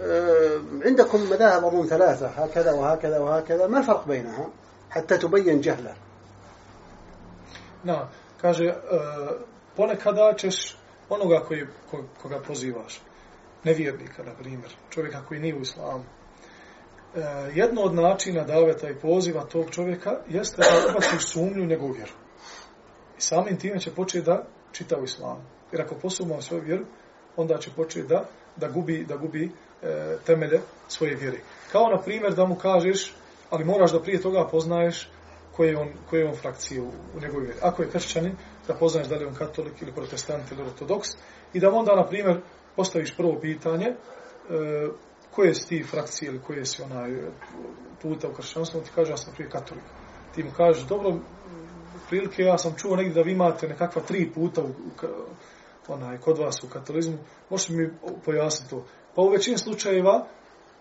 [0.00, 4.48] آه، عندكم مذاهب أظن ثلاثة هكذا وهكذا وهكذا ما الفرق بينها
[4.90, 5.94] حتى تبين جهله؟
[7.84, 8.08] Na,
[8.42, 8.74] kaže,
[9.76, 10.76] ponekada ćeš
[11.08, 13.00] onoga koji, ko, koga pozivaš,
[13.64, 16.04] nevjernika, na primjer, čovjeka koji nije u islamu,
[17.16, 21.92] E, jedno od načina daveta i poziva tog čovjeka jeste da ubaciš sumnju u njegovu
[21.92, 22.12] vjeru.
[23.18, 25.42] I samim time će početi da čita u islamu.
[25.72, 26.84] Jer ako posumao svoju vjeru,
[27.36, 28.24] onda će početi da,
[28.56, 29.50] da gubi, da gubi
[29.82, 31.38] e, temelje svoje vjere.
[31.72, 33.14] Kao na primjer da mu kažeš,
[33.50, 35.10] ali moraš da prije toga poznaješ
[35.52, 37.58] koje je on, koje je on frakcije u, u njegovoj vjeri.
[37.62, 38.36] Ako je kršćanin,
[38.68, 41.08] da poznaješ da li je on katolik ili protestant ili ortodoks
[41.52, 42.40] i da mu onda, na primjer,
[42.76, 43.94] postaviš prvo pitanje e,
[45.35, 47.31] koje si ti frakcije ili koje si onaj e,
[48.01, 49.83] puta u kršćanstvu, on ti kaže ja sam prije katolik.
[50.35, 51.19] Ti mu kažeš, dobro,
[52.09, 55.25] prilike ja sam čuo negdje da vi imate nekakva tri puta u, u, ka-
[55.87, 57.17] onaj, kod vas u katolizmu,
[57.49, 57.89] možete mi
[58.25, 58.85] pojasniti to.
[59.15, 60.27] Pa u većini slučajeva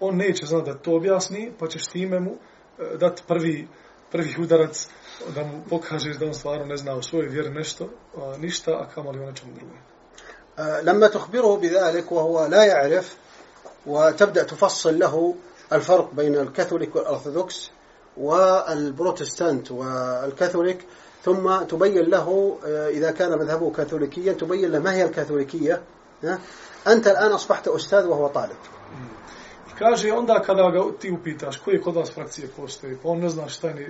[0.01, 3.69] on neće znati da to objasni, pa ćeš time mu e, dati prvi,
[4.11, 4.89] prvi udarac
[5.35, 8.89] da mu pokažeš da on stvarno ne zna u svojoj vjeri nešto, a, ništa, a
[8.95, 9.77] kamali o nečem drugom.
[10.59, 13.17] آه، لما تخبره بذلك وهو لا يعرف
[13.88, 15.36] وتبدأ تفصل له
[15.74, 17.72] الفرق بين الكاثوليك والأرثوذكس
[18.18, 20.86] والبروتستانت والكاثوليك
[21.24, 25.82] ثم تبين له آه، إذا كان مذهبه كاثوليكيا تبين له ما هي الكاثوليكية.
[26.88, 28.58] أنت الآن أصبحت أستاذ وهو طالب.
[29.80, 33.88] كاجي اوندا كدا تي اوبيتاش كوي كودا فراكسيه بوستي فون نزنا شتاني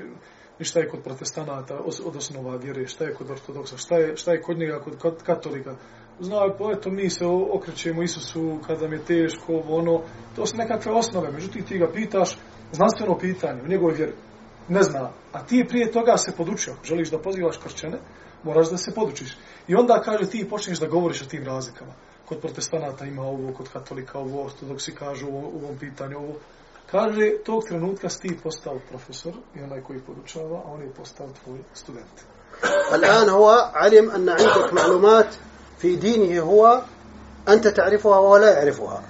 [0.59, 4.41] ništa je kod protestanata od osnova vjere, šta je kod ortodoksa, šta je, šta je
[4.41, 5.75] kod njega, kod katolika.
[6.14, 6.20] katolika.
[6.20, 10.02] Zna, pa eto, mi se o- okrećemo Isusu kada nam je teško, ovo, ono,
[10.36, 11.30] to su nekakve osnove.
[11.32, 12.38] Međutim, ti ga pitaš
[12.72, 14.12] znanstveno pitanje u njegovoj vjeri.
[14.68, 15.10] Ne zna.
[15.32, 16.74] A ti prije toga se podučio.
[16.84, 17.98] Želiš da pozivaš kršćane,
[18.44, 19.36] moraš da se podučiš.
[19.68, 21.92] I onda kaže ti počneš da govoriš o tim razlikama.
[22.28, 26.34] Kod protestanata ima ovo, kod katolika ovo, ortodoksi kažu ovo, u ovom pitanju ovo.
[26.90, 31.28] Kaže, tog trenutka si ti postao profesor i onaj koji podučava, a on je postao
[31.44, 32.16] tvoj student.
[32.94, 35.34] الآن هو علم أن عندك معلومات
[35.77, 36.81] في دينه هو
[37.47, 39.03] أنت تعرفها وهو لا يعرفها.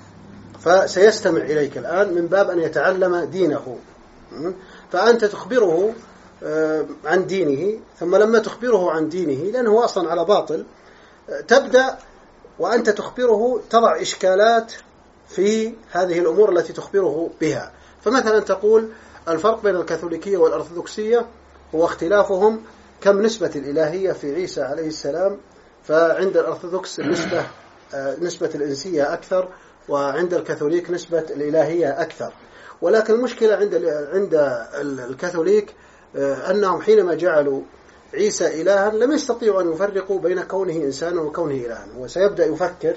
[0.59, 3.77] فسيستمع إليك الآن من باب أن يتعلم دينه?
[4.91, 5.93] فأنت تخبره
[6.43, 10.65] آه، عن دينه ثم لما تخبره عن دينه لأنه هو أصلا على باطل
[11.47, 11.97] تبدأ
[12.59, 14.73] وأنت تخبره تضع إشكالات
[15.27, 17.71] في هذه الأمور التي تخبره بها.
[18.01, 18.89] فمثلا تقول
[19.27, 21.25] الفرق بين الكاثوليكية والأرثوذكسية
[21.75, 22.61] هو اختلافهم
[23.01, 25.37] كم نسبة الإلهية في عيسى عليه السلام
[25.87, 27.45] فعند الأرثوذكس النسبة
[27.93, 29.49] آه، نسبة الإنسية أكثر
[29.89, 32.33] وعند الكاثوليك نسبة الإلهية أكثر.
[32.81, 33.75] ولكن المشكلة عند
[34.13, 34.33] عند
[34.81, 35.73] ال- الكاثوليك
[36.15, 37.61] آه، أنهم حينما جعلوا
[38.13, 41.87] عيسى إلها لم يستطيعوا أن يفرقوا بين كونه إنسانا وكونه إلها.
[41.97, 42.95] وسيبدأ يفكر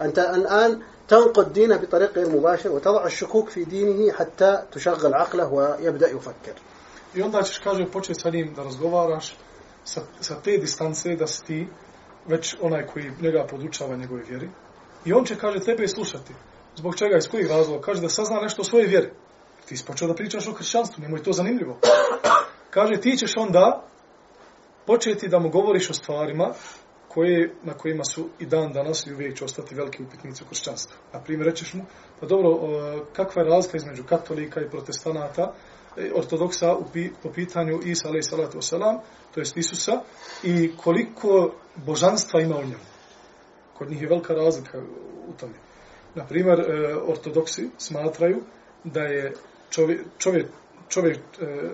[0.00, 6.08] أنت الآن تنقد دينه بطريق غير مباشر وتضع الشكوك في دينه حتى تشغل عقله ويبدأ
[6.10, 6.54] يفكر.
[7.14, 9.36] I onda ćeš, kaže, početi sa njim da razgovaraš
[9.84, 11.68] sa, sa te distance da si ti
[12.26, 14.48] već onaj koji njega podučava njegove vjeri.
[15.04, 16.32] I on će, kaže, tebe slušati.
[16.76, 17.82] Zbog čega, iz kojih razloga?
[17.84, 19.10] Kaže da sazna nešto o svojoj vjeri.
[19.68, 21.78] Ti si počeo da pričaš o hršćanstvu, njemu je to zanimljivo.
[22.70, 23.84] Kaže, ti ćeš onda
[24.86, 26.52] početi da mu govoriš o stvarima
[27.08, 30.96] koje, na kojima su i dan danas i uvijek će ostati veliki upitnici u kršćanstvu.
[31.12, 31.84] Na primjer, rećeš mu,
[32.20, 32.50] pa dobro,
[33.12, 35.52] kakva je razlika između katolika i protestanata,
[35.98, 36.84] E, ortodoksa u
[37.22, 38.98] po pitanju Isa alaih salatu wasalam,
[39.34, 40.00] to jest Isusa,
[40.42, 42.84] i koliko božanstva ima u njemu.
[43.74, 44.78] Kod njih je velika razlika
[45.28, 45.54] u tome.
[46.14, 48.42] Na primjer, e, ortodoksi smatraju
[48.84, 49.32] da je
[49.70, 50.46] čovjek, čovjek,
[50.88, 51.70] čovjek, e,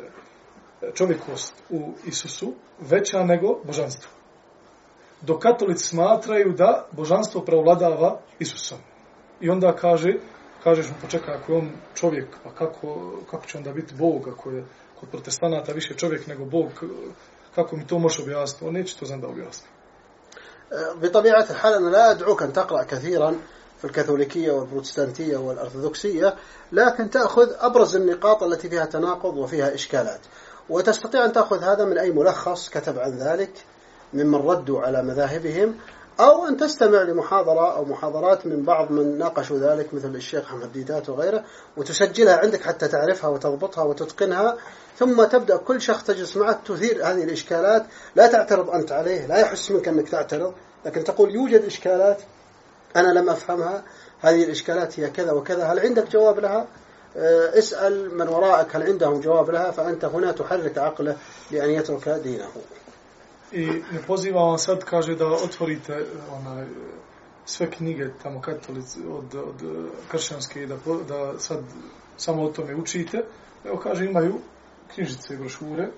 [0.94, 4.10] čovjekost u Isusu veća nego božanstvo.
[5.20, 8.78] Dok katolici smatraju da božanstvo preovladava Isusom.
[9.40, 10.12] I onda kaže,
[10.64, 14.50] kažeš mu, počekaj, ako je on čovjek, pa kako, kako će onda biti Bog, ako
[14.50, 14.64] je
[15.00, 16.84] kod protestanata više čovjek nego Bog,
[17.54, 18.64] kako mi to može objasniti?
[18.64, 19.68] On neće to znam da objasni.
[21.02, 23.36] بطبيعة الحال أنا لا أدعوك أن تقرأ كثيرا
[23.78, 26.34] في الكاثوليكية والبروتستانتية والأرثوذكسية
[26.72, 30.20] لكن تأخذ أبرز النقاط التي فيها تناقض وفيها إشكالات
[30.68, 33.52] وتستطيع أن تأخذ هذا من أي ملخص كتب عن ذلك
[34.12, 35.74] ممن ردوا على مذاهبهم
[36.20, 41.08] أو أن تستمع لمحاضرة أو محاضرات من بعض من ناقشوا ذلك مثل الشيخ أحمد ديدات
[41.08, 41.44] وغيره
[41.76, 44.56] وتسجلها عندك حتى تعرفها وتضبطها وتتقنها
[44.98, 47.86] ثم تبدأ كل شخص تجلس معه تثير هذه الإشكالات.
[48.16, 50.54] لا تعترض أنت عليه لا يحس منك أنك تعترض
[50.86, 52.22] لكن تقول يوجد إشكالات
[52.96, 53.82] أنا لم أفهمها
[54.20, 56.66] هذه الإشكالات هي كذا وكذا هل عندك جواب لها؟
[57.16, 61.16] آه، اسأل من وراءك هل عندهم جواب لها؟ فأنت هنا تحرك عقله
[61.50, 62.48] لأن يترك دينه.
[63.54, 66.66] I ne poziva vam sad, kaže, da otvorite onaj,
[67.44, 70.76] sve knjige tamo katolici od, od eh, kršćanske i da,
[71.08, 71.58] da sad
[72.16, 73.24] samo o tome učite.
[73.64, 74.34] Evo, kaže, imaju
[74.94, 75.88] knjižice i brošure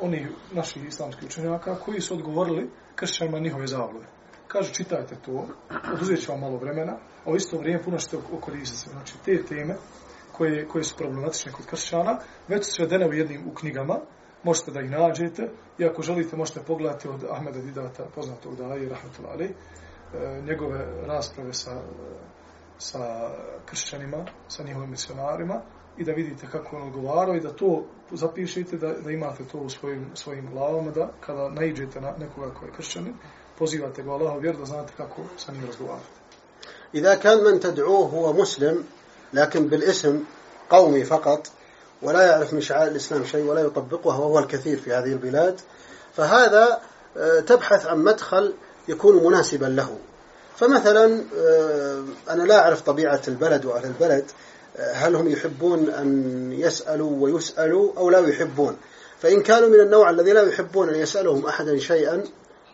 [0.00, 4.06] onih naših islamskih učenjaka koji su odgovorili kršćanima njihove zavlode.
[4.48, 5.46] Kaže, čitajte to,
[5.94, 8.16] oduzet ću vam malo vremena, a u isto vrijeme puno ćete
[8.64, 8.90] se.
[8.90, 9.76] Znači, te teme
[10.32, 13.98] koje, koje su problematične kod kršćana, već su svedene u jednim u knjigama,
[14.45, 19.33] možete da ih nađete i ako želite možete pogledati od Ahmeda Didata, poznatog daje, rahmetullahi,
[19.33, 19.53] alejhi,
[20.13, 21.81] e, njegove rasprave sa,
[22.77, 23.29] sa
[23.65, 25.61] kršćanima, sa njihovim misionarima
[25.97, 29.69] i da vidite kako on odgovarao i da to zapišite, da, da imate to u
[29.69, 33.13] svojim, svojim glavama, da kada naiđete na nekoga koji je kršćanin,
[33.59, 36.21] pozivate ga u Allahov vjeru da znate kako sa njim razgovarate.
[36.95, 38.83] إذا كان من تدعوه هو مسلم
[39.33, 40.23] لكن بالاسم
[40.69, 41.51] قومي فقط
[42.06, 45.60] ولا يعرف من شعائر الإسلام شيء ولا يطبقها وهو الكثير في هذه البلاد
[46.16, 46.80] فهذا
[47.16, 48.54] آه، تبحث عن مدخل
[48.88, 49.96] يكون مناسبا له.
[50.56, 54.24] فمثلا آه، أنا لا أعرف طبيعة البلد وأهل البلد
[54.76, 58.76] آه، هل هم يحبون أن يسألوا ويسألوا أو لا يحبون؟
[59.22, 62.24] فإن كانوا من النوع الذي لا يحبون أن يسألهم أحدا شيئا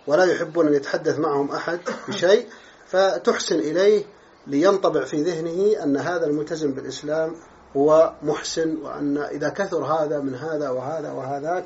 [0.07, 2.47] ولا يحبون أن يتحدث معهم أحد بشيء
[2.87, 4.05] فتحسن إليه
[4.47, 7.37] لينطبع في ذهنه أن هذا الملتزم بالإسلام
[7.77, 11.65] هو محسن وأن إذا كثر هذا من هذا وهذا وهذاك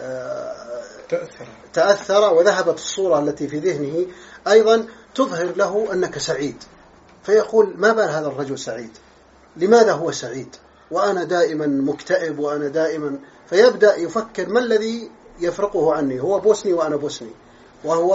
[0.00, 0.54] آه،
[1.08, 1.46] تأثر.
[1.72, 4.06] تأثر وذهبت الصورة التي في ذهنه.
[4.48, 6.56] أيضا تظهر له أنك سعيد.
[7.22, 8.90] فيقول ما بال هذا الرجل سعيد؟
[9.56, 10.56] لماذا هو سعيد؟
[10.90, 13.18] وأنا دائما مكتئب وأنا دائما
[13.50, 17.32] فيبدأ يفكر ما الذي يفرقه عني؟ هو بوسني وأنا بوسني.
[17.84, 18.14] وهو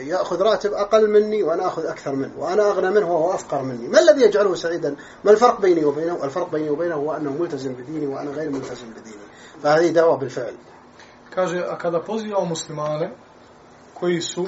[0.00, 3.88] يأخذ راتب أقل مني وأنا أخذ أكثر منه وأنا أغنى منه وهو أفقر مني.
[3.88, 8.06] ما الذي يجعله سعيدا؟ ما الفرق بيني وبينه؟ الفرق بيني وبينه هو أنه ملتزم بديني
[8.06, 9.24] وأنا غير ملتزم بديني.
[9.62, 10.54] فهذه دعوة بالفعل.
[11.34, 13.10] Kaže, a kada pozivamo muslimane
[13.94, 14.46] koji su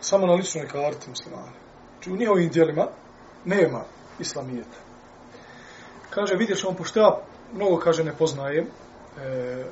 [0.00, 1.52] samo na ličnoj karti muslimane,
[1.92, 2.88] znači u njihovim dijelima
[3.44, 3.84] nema
[4.18, 4.78] islamijeta.
[6.10, 7.18] Kaže, vidjet ćemo, pošto ja
[7.52, 9.64] mnogo, kaže, ne poznajem, e,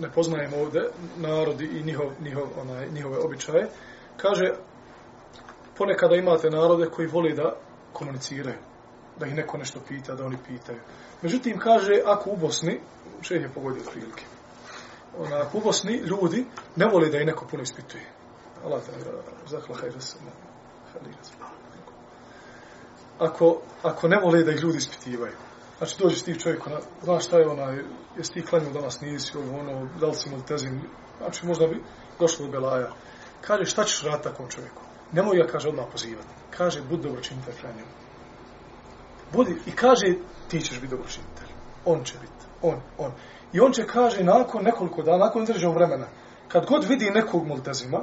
[0.00, 0.80] ne poznajemo ovde
[1.16, 3.68] narodi i njihov, njihov, onaj, njihove običaje,
[4.16, 4.52] kaže,
[5.78, 7.56] ponekada imate narode koji vole da
[7.92, 8.58] komuniciraju,
[9.18, 10.78] da ih neko nešto pita, da oni pitaju.
[11.22, 12.80] Međutim, kaže, ako u Bosni,
[13.22, 14.24] šeh je pogodio prilike,
[15.18, 18.04] ona, u Bosni ljudi ne vole da ih neko puno ispituje.
[18.64, 18.92] Allah te
[19.46, 20.30] zahla hajra se ono,
[21.00, 21.48] ono.
[23.18, 25.32] Ako, ako ne vole da ih ljudi ispitivaju,
[25.78, 27.78] znači dođeš ti čovjek, na, znaš šta je onaj,
[28.18, 30.80] jesi ti klanio danas nisi, ovo, ono, da li si multezim,
[31.18, 31.82] znači možda bi
[32.18, 32.90] došlo do belaja.
[33.40, 34.82] Kaže, šta ćeš raditi takvom čovjeku?
[35.12, 36.28] Nemoj ga, kaže, odmah pozivati.
[36.50, 37.90] Kaže, budi dobročinitelj kraj njemu.
[39.32, 40.14] Budi, i kaže,
[40.48, 41.48] ti ćeš biti dobročinitelj.
[41.84, 43.12] On će biti, on, on.
[43.52, 46.06] I on će, kaže, nakon nekoliko dana, nakon određenog vremena,
[46.48, 48.02] kad god vidi nekog multezima,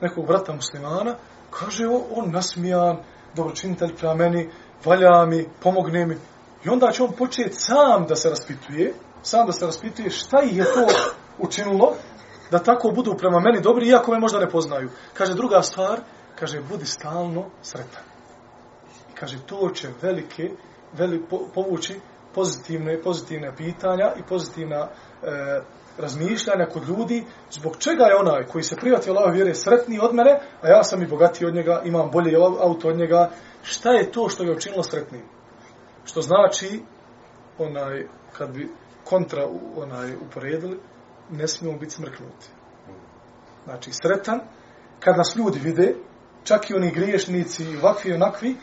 [0.00, 1.14] nekog brata muslimana,
[1.50, 2.96] kaže, o, on nasmijan,
[3.34, 4.50] dobročinitelj prema meni,
[4.84, 6.16] valja mi, pomogne mi.
[6.64, 8.94] I onda će on početi sam da se raspituje,
[9.26, 10.86] sam da se raspituje šta ih je to
[11.38, 11.94] učinilo,
[12.50, 14.88] da tako budu prema meni dobri, iako me možda ne poznaju.
[15.14, 16.00] Kaže, druga stvar,
[16.38, 18.02] kaže, budi stalno sretan.
[19.10, 20.50] I kaže, to će velike,
[20.92, 22.00] veli, po, povući
[22.34, 24.88] pozitivne, pozitivne pitanja i pozitivna e,
[25.98, 30.40] razmišljanja kod ljudi, zbog čega je onaj koji se privati Allahove vjere sretniji od mene,
[30.62, 33.30] a ja sam i bogatiji od njega, imam bolje auto od njega,
[33.62, 35.22] šta je to što ga učinilo sretnim?
[36.04, 36.82] Što znači,
[37.58, 38.68] onaj, kad bi
[39.08, 40.78] kontra u- onaj uporedili,
[41.30, 42.46] ne smijemo biti smrknuti.
[43.64, 44.40] Znači, sretan,
[45.00, 45.94] kad nas ljudi vide,
[46.44, 48.56] čak i oni griješnici, i ovakvi i onakvi,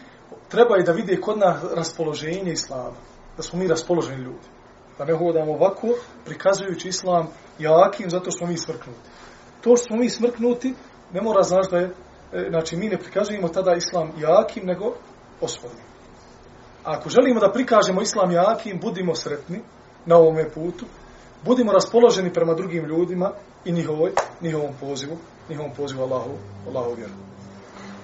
[0.49, 2.97] treba i da vide kod nas raspoloženje islama.
[3.37, 4.47] Da smo mi raspoloženi ljudi.
[4.97, 5.87] Da ne hodamo ovako,
[6.25, 7.27] prikazujući islam
[7.59, 9.09] jakim, zato što smo mi smrknuti.
[9.61, 10.73] To što smo mi smrknuti,
[11.13, 11.93] ne mora znaš da je,
[12.33, 14.93] e, znači mi ne prikazujemo tada islam jakim, nego
[15.41, 15.85] ospornim.
[16.83, 19.59] A ako želimo da prikažemo islam jakim, budimo sretni
[20.05, 20.85] na ovome putu,
[21.45, 23.31] budimo raspoloženi prema drugim ljudima
[23.65, 24.11] i njihovoj,
[24.41, 25.17] njihovom pozivu,
[25.49, 26.31] njihovom pozivu Allahu,
[26.67, 27.13] Allahu vjeru.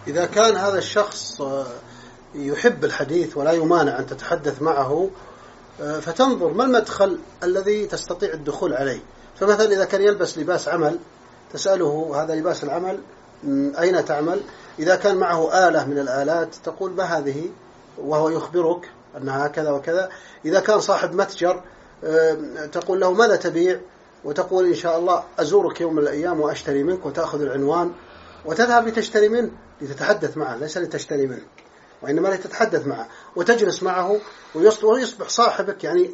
[0.08, 1.66] إذا كان هذا الشخص آه،
[2.36, 5.10] يحب الحديث ولا يمانع أن تتحدث معه
[5.82, 9.00] آه، فتنظر ما المدخل الذي تستطيع الدخول عليه.
[9.36, 11.00] فمثلا إذا كان يلبس لباس عمل
[11.54, 13.00] تسأله هذا لباس العمل
[13.80, 14.42] أين تعمل؟
[14.80, 17.50] إذا كان معه آلة من الآلات تقول ما هذه؟
[17.98, 20.10] وهو يخبرك أنها كذا وكذا.
[20.46, 21.64] إذا كان صاحب متجر
[22.72, 23.80] تقول له ماذا تبيع؟
[24.24, 27.92] وتقول إن شاء الله أزورك يوم من الأيام وأشتري منك وتأخذ العنوان
[28.46, 31.42] وتذهب لتشتري منه لتتحدث معه ليس لتشتري منه
[32.02, 34.18] وإنما لتتحدث معه وتجلس معه
[34.56, 36.12] ويص- ويصبح صاحبك يعني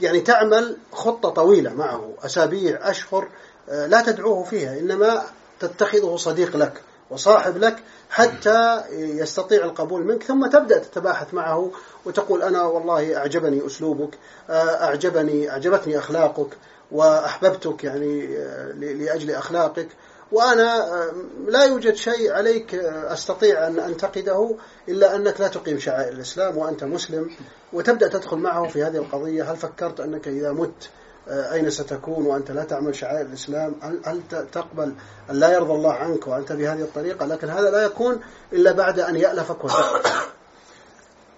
[0.00, 3.28] يعني تعمل خطة طويلة معه أسابيع أشهر
[3.68, 5.22] آه، لا تدعوه فيها إنما
[5.60, 6.82] تتخذه صديق لك.
[7.10, 11.70] وصاحب لك حتى يستطيع القبول منك ثم تبدأ تتباحث معه
[12.04, 14.18] وتقول أنا والله أعجبني أسلوبك
[14.50, 16.48] أعجبني أعجبتني أخلاقك
[16.92, 19.88] وأحببتك يعني آه، لأجل أخلاقك
[20.32, 21.12] وأنا آه،
[21.46, 24.56] لا يوجد شيء عليك آه، أستطيع أن أنتقده
[24.88, 27.30] إلا أنك لا تقيم شعائر الإسلام وأنت مسلم
[27.72, 29.52] وتبدأ تدخل معه في هذه القضية.
[29.52, 30.88] هل فكرت أنك إذا مت
[31.28, 34.94] أين ستكون وأنت لا تعمل شعائر الإسلام هل, تقبل
[35.30, 38.20] أن لا يرضى الله عنك وأنت بهذه الطريقة لكن هذا لا يكون
[38.52, 40.38] إلا بعد أن يألفك وتألف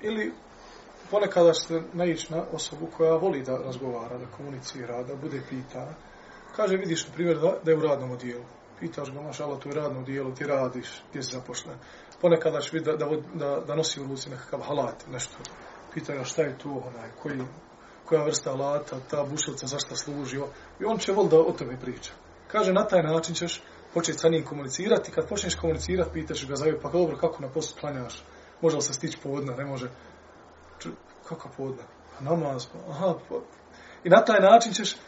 [0.03, 0.33] Ili
[1.11, 5.94] ponekada ćete naići na osobu koja voli da razgovara, da komunicira, da bude pitana.
[6.57, 8.44] Kaže, vidiš, na primjer, da, da je u radnom odijelu.
[8.81, 11.76] Pitaš ga, maša Allah, tu je radno odijelo, ti radiš, gdje si zapošljen.
[12.20, 15.37] Ponekada će vidjeti da, da, da, da nosi u ruci nekakav halat, nešto.
[15.94, 17.42] Pita ga šta je to, onaj, koji,
[18.04, 20.36] koja vrsta alata, ta bušilica, zašto služi.
[20.80, 22.12] I on će vol da o tome priča.
[22.48, 23.62] Kaže, na taj način ćeš
[23.94, 25.10] početi sa njim komunicirati.
[25.10, 28.22] Kad počneš komunicirati, pitaš ga za pa dobro, kako na poslu klanjaš?
[28.60, 29.90] Može li se stići povodna, ne može.
[30.78, 30.88] Ču,
[31.28, 31.82] kako povodna?
[32.18, 33.34] Pa namaz, pa, aha, pa.
[34.04, 34.98] I na taj način ćeš uh,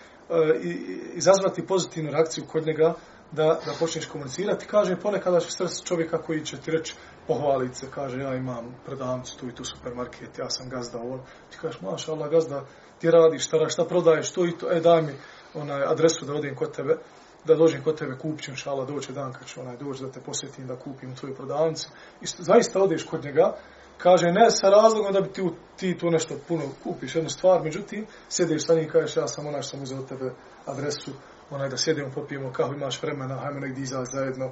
[0.62, 2.94] i- izazvati pozitivnu reakciju kod njega
[3.32, 4.66] da, da počneš komunicirati.
[4.66, 6.94] Kaže, ponekada će stres čovjeka koji će ti reći,
[7.26, 11.18] pohvaliti se, kaže, ja imam prodavnicu tu i tu supermarket, ja sam gazda ovo.
[11.50, 12.64] Ti kažeš, maša Allah, gazda,
[12.98, 15.12] ti radiš, šta, šta prodaješ, to i to, e, daj mi
[15.54, 16.96] onaj, adresu da odem kod tebe,
[17.44, 20.20] da dođem kod tebe, kupit ću, inšala, doće dan kad ću onaj, doći da te
[20.20, 21.88] posjetim, da kupim u tvoju prodavnicu.
[22.20, 23.56] I zaista odeš kod njega,
[23.98, 25.42] kaže, ne sa razlogom da bi ti,
[25.76, 29.46] ti tu nešto puno kupiš jednu stvar, međutim, sjediš sa njim i kažeš, ja sam
[29.46, 30.30] onaj što sam uzeo od tebe
[30.66, 31.10] adresu,
[31.54, 34.50] onaj da sjedimo, popijemo kahu, imaš vremena, hajmo negdje izaći zajedno.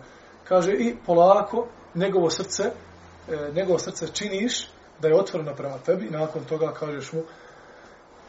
[0.49, 2.63] Kaže, i polako, njegovo srce,
[3.29, 7.23] e, njegovo srce činiš da je otvoreno prema tebi i nakon toga kažeš mu,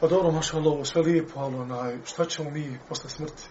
[0.00, 3.48] pa dobro, maša Allah, sve lijepo, ali onaj, šta ćemo mi posle smrti?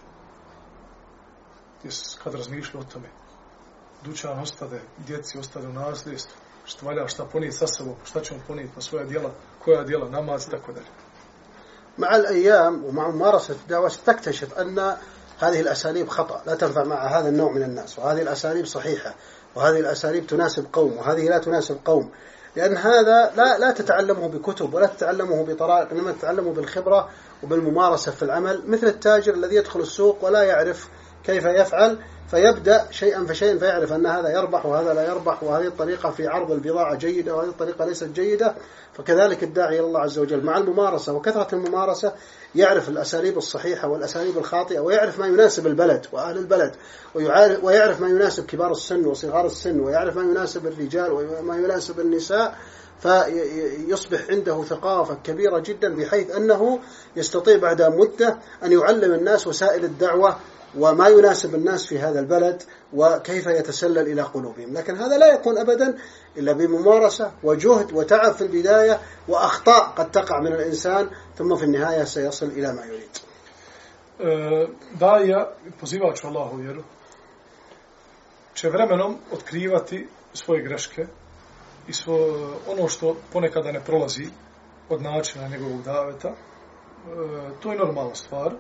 [1.84, 3.08] Jes, kad razmišljao o tome?
[4.04, 8.76] Dućan ostade, djeci ostade u nasljedstvu, šta valja, šta ponijeti sa sobom, šta ćemo ponijeti
[8.76, 9.32] na svoja djela,
[9.64, 11.11] koja djela, namaz i tako dalje.
[11.98, 14.96] مع الأيام ومع ممارسة الدعوة ستكتشف أن
[15.40, 16.42] هذه الأساليب خطأ.
[16.46, 19.16] لا تنفع مع هذا النوع من الناس وهذه الأساليب صحيحة
[19.56, 22.12] وهذه الأساليب تناسب قوم وهذه لا تناسب قوم.
[22.56, 27.10] لأن هذا لا لا تتعلمه بكتب ولا تتعلمه بطرائق إنما تتعلمه بالخبرة
[27.44, 30.90] وبالممارسة في العمل مثل التاجر الذي يدخل السوق ولا يعرف
[31.24, 31.98] كيف يفعل
[32.32, 36.96] فيبدأ شيئا فشيئا فيعرف أن هذا يربح وهذا لا يربح وهذه الطريقة في عرض البضاعة
[36.96, 38.56] جيدة وهذه الطريقة ليست جيدة.
[38.94, 41.14] فكذلك الداعي إلى الله عز وجل مع الممارسة.
[41.14, 42.14] وكثرة الممارسة
[42.56, 46.76] يعرف الأساليب الصحيحة والأساليب الخاطئة ويعرف ما يناسب البلد وأهل البلد
[47.64, 52.58] ويعرف ما يناسب كبار السن وصغار السن ويعرف ما يناسب الرجال وما يناسب النساء.
[53.02, 56.80] فيصبح عنده ثقافة كبيرة جدا بحيث أنه
[57.16, 60.38] يستطيع بعد مدة أن يعلم الناس وسائل الدعوة
[60.78, 64.74] وما يناسب الناس في هذا البلد وكيف يتسلل إلى قلوبهم.
[64.74, 65.98] لكن هذا لا يكون أبدا
[66.38, 72.46] إلا بممارسة وجهد وتعب في البداية وأخطاء قد تقع من الإنسان ثم في النهاية سيصل
[72.46, 73.18] إلى ما يريد.
[75.00, 75.48] daja,
[75.80, 76.84] pozivač u Allahu vjeru,
[78.54, 81.06] će vremenom otkrivati svoje greške
[81.88, 82.16] i svo,
[82.68, 84.28] ono što ponekada ne prolazi
[84.90, 86.32] od načina njegovog daveta.
[87.60, 88.54] To je normalna stvar.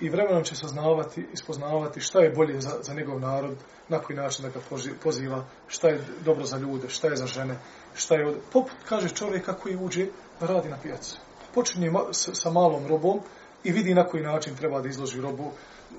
[0.00, 3.56] I vremenom će saznavati, ispoznavati šta je bolje za, za njegov narod,
[3.88, 4.60] na koji način da ga
[5.02, 7.56] poziva, šta je dobro za ljude, šta je za žene,
[7.94, 8.26] šta je...
[8.26, 8.34] Od...
[8.52, 10.06] Poput, kaže čovjeka koji uđe
[10.40, 11.16] da radi na pijaci.
[11.54, 13.20] Počinje ma, s, sa malom robom
[13.64, 15.52] i vidi na koji način treba da izloži robu,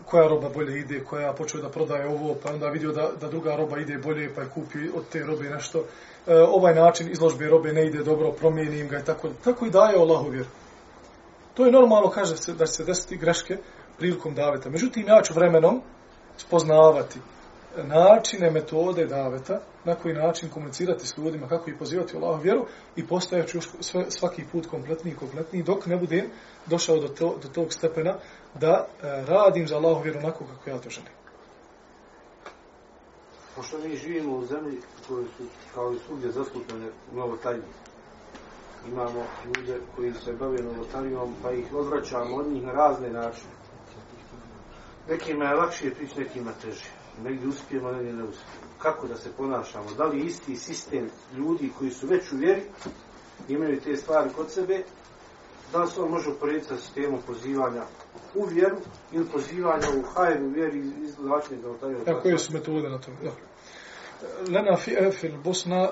[0.05, 3.55] koja roba bolje ide, koja počeo da prodaje ovo, pa onda vidio da, da druga
[3.55, 5.85] roba ide bolje, pa je kupi od te robe nešto.
[6.27, 9.29] E, ovaj način izložbe robe ne ide dobro, promijenim ga i tako.
[9.43, 10.49] Tako i daje Allahu vjeru.
[11.53, 13.57] To je normalno, kaže se, da će se desiti greške
[13.97, 14.69] prilikom daveta.
[14.69, 15.81] Međutim, ja ću vremenom
[16.37, 17.19] spoznavati
[17.77, 22.65] načine, metode daveta, na koji način komunicirati s ljudima, kako ih pozivati u Allahu vjeru
[22.95, 26.25] i postajaću još sve, svaki put kompletniji i kompletniji, dok ne budem
[26.65, 28.15] došao do, to, do tog stepena
[28.59, 31.11] da e, radim za Allahu vjeru onako kako ja to želim.
[33.55, 35.43] Pošto mi živimo u zemlji koje su
[35.75, 37.63] kao i svugdje zastupljene novotarije.
[38.87, 43.60] Imamo ljude koji se bave novotarijom, pa ih odvraćamo od njih na razne načine.
[45.08, 46.84] Nekima je lakše prići, nekima teže.
[47.22, 48.66] Negdje uspijemo, negdje ne uspijemo.
[48.78, 49.90] Kako da se ponašamo?
[49.98, 52.62] Da li je isti sistem ljudi koji su već u vjeri,
[53.48, 54.82] imaju te stvari kod sebe,
[55.72, 57.82] da li se on može uporediti sa sistemom pozivanja
[58.34, 58.76] u vjeru
[59.12, 62.00] ili pozivanja u hajru vjeri iz izlačenja novotarije?
[62.06, 63.16] Evo, koje su metode na tome?
[63.22, 63.40] Dobro.
[64.48, 65.90] لنا فئة في البوسنة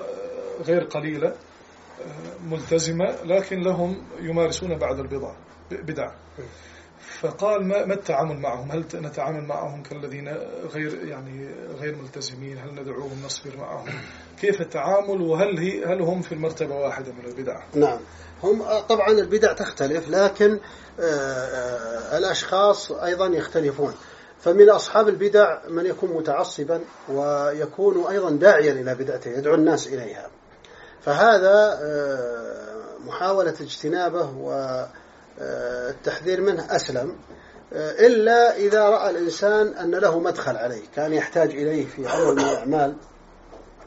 [0.59, 1.35] غير قليلة
[2.43, 5.35] ملتزمة لكن لهم يمارسون بعض البضع
[5.71, 6.11] بدع
[7.00, 10.28] فقال ما, ما التعامل معهم؟ هل نتعامل معهم كالذين
[10.74, 13.88] غير يعني غير ملتزمين؟ هل ندعوهم نصبر معهم؟
[14.40, 17.98] كيف التعامل؟ وهل هي هل هم في المرتبة واحدة من البدع؟ نعم.
[18.42, 20.60] هم آه، طبعا البدع تختلف لكن
[21.00, 23.94] آه، آه، الأشخاص أيضا يختلفون.
[24.40, 30.30] فمن أصحاب البدع من يكون متعصبا ويكون أيضا داعيا إلى بدعته يدعو الناس إليها.
[31.00, 31.80] فهذا
[33.06, 34.30] محاولة اجتنابه
[35.40, 37.16] والتحذير منه أسلم
[37.72, 42.94] إلا إذا رأى الإنسان أن له مدخل عليه كان يحتاج إليه في عمل من الأعمال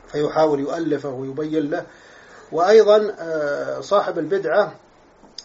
[0.08, 1.86] فيحاول يؤلفه ويبين له.
[2.52, 4.76] وأيضا آه، صاحب البدعة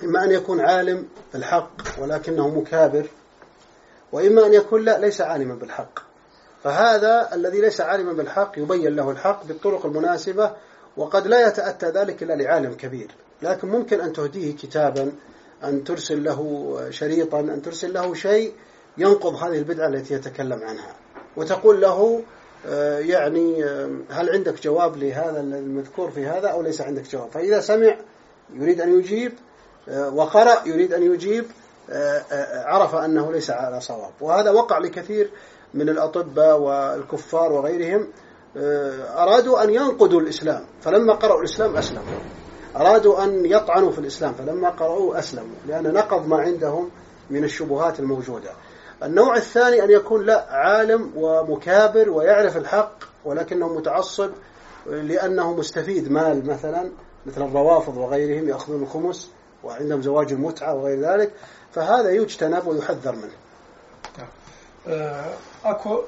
[0.05, 3.07] إما أن يكون عالم بالحق ولكنه مكابر
[4.13, 5.99] وإما أن يكون لا ليس عالما بالحق.
[6.65, 10.53] فهذا الذي ليس عالما بالحق يبين له الحق بالطرق المناسبة
[10.97, 13.11] وقد لا يتأتى ذلك إلا لعالم كبير.
[13.43, 15.13] لكن ممكن أن تهديه كتابا
[15.65, 18.53] أن ترسل له شريطا أن ترسل له شيء
[18.99, 20.95] ينقض هذه البدعة التي يتكلم عنها.
[21.37, 22.23] وتقول له
[22.67, 27.61] آه، يعني آه، هل عندك جواب لهذا المذكور في هذا أو ليس عندك جواب؟ فإذا
[27.61, 27.97] سمع
[28.55, 29.33] يريد أن يجيب
[29.89, 31.45] آه، وقرأ يريد أن يجيب
[32.53, 34.11] عرف أنه ليس على صواب.
[34.21, 35.31] وهذا وقع لكثير
[35.75, 38.09] من الأطباء والكفار وغيرهم
[39.17, 40.65] أرادوا أن ينقضوا الإسلام.
[40.81, 42.21] فلما قرأوا الإسلام أسلموا.
[42.77, 46.91] أرادوا أن يطعنوا في الإسلام فلما قرأوه أسلموا لأن نقض ما عندهم
[47.31, 48.51] من الشبهات الموجودة.
[49.03, 54.31] النوع الثاني أن يكون لا عالم ومكابر ويعرف الحق ولكنه متعصب
[54.87, 56.91] لأنه مستفيد مال مثلا
[57.27, 59.31] مثل الروافض وغيرهم يأخذون الخمس
[59.65, 61.33] وعندهم زواج المتعة وغير ذلك
[61.73, 63.35] فهذا يجتنب ويحذر منه.
[65.63, 66.05] Ako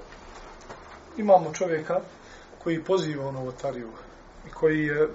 [1.17, 2.01] imamo čovjeka
[2.65, 3.89] koji poziva u novotariju
[4.47, 5.09] i koji je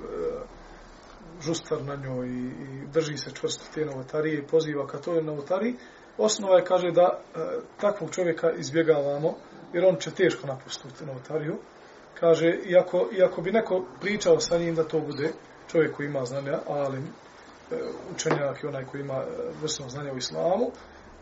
[1.45, 5.75] žustar na njoj i i drži se čvrsto te novotarije i poziva ka toj novotariji,
[6.17, 7.39] osnova je, kaže, da e,
[7.81, 9.35] takvog čovjeka izbjegavamo,
[9.73, 11.57] jer on će teško napustiti novotariju.
[12.19, 15.29] Kaže, iako, iako bi neko pričao sa njim da to bude
[15.71, 17.03] čovjek koji ima znanja, ali e,
[18.15, 19.23] učenjak i onaj koji ima
[19.63, 20.71] e, znanje u islamu,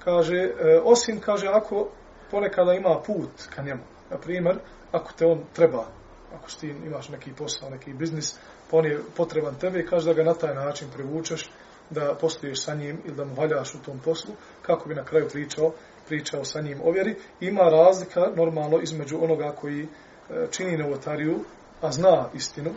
[0.03, 1.89] kaže, e, osim, kaže, ako
[2.31, 4.59] ponekada ima put ka njemu, na primjer,
[4.91, 5.85] ako te on treba,
[6.35, 8.39] ako ti imaš neki posao, neki biznis,
[8.71, 11.49] on je potreban tebe, kaže da ga na taj način privučeš,
[11.89, 15.27] da postojiš sa njim ili da mu valjaš u tom poslu, kako bi na kraju
[15.29, 15.71] pričao,
[16.07, 17.15] pričao sa njim o vjeri.
[17.39, 19.87] Ima razlika normalno između onoga koji e,
[20.51, 21.39] čini novotariju,
[21.81, 22.71] a zna istinu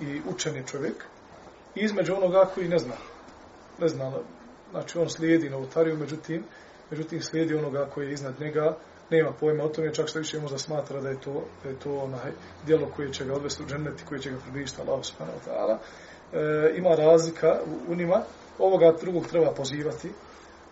[0.00, 1.04] i učen je čovjek,
[1.74, 2.96] i između onoga koji ne zna.
[3.78, 4.12] Ne zna,
[4.70, 6.44] znači on slijedi novotariju, međutim,
[6.90, 8.76] međutim slijedi onoga koji je iznad njega,
[9.10, 11.98] nema pojma o tome, čak što više možda smatra da je to, da je to
[11.98, 12.32] onaj
[12.66, 15.50] dijelo koje će ga odvesti u džennet i koje će ga približiti Allah subhanahu wa
[15.50, 15.76] ta'ala.
[16.32, 18.22] E, ima razlika u, u njima,
[18.58, 20.12] ovoga drugog treba pozivati.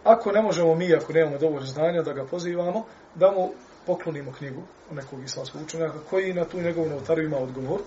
[0.04, 2.84] Ako ne možemo mi, ako nemamo dovoljno znanja da ga pozivamo,
[3.14, 3.50] da mu
[3.86, 4.62] poklonimo knjigu
[4.92, 7.80] nekog islamskog učenjaka koji na tu njegovu novotariju ima odgovor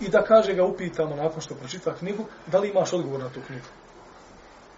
[0.00, 3.40] i da kaže ga upitamo nakon što pročita knjigu da li imaš odgovor na tu
[3.46, 3.66] knjigu.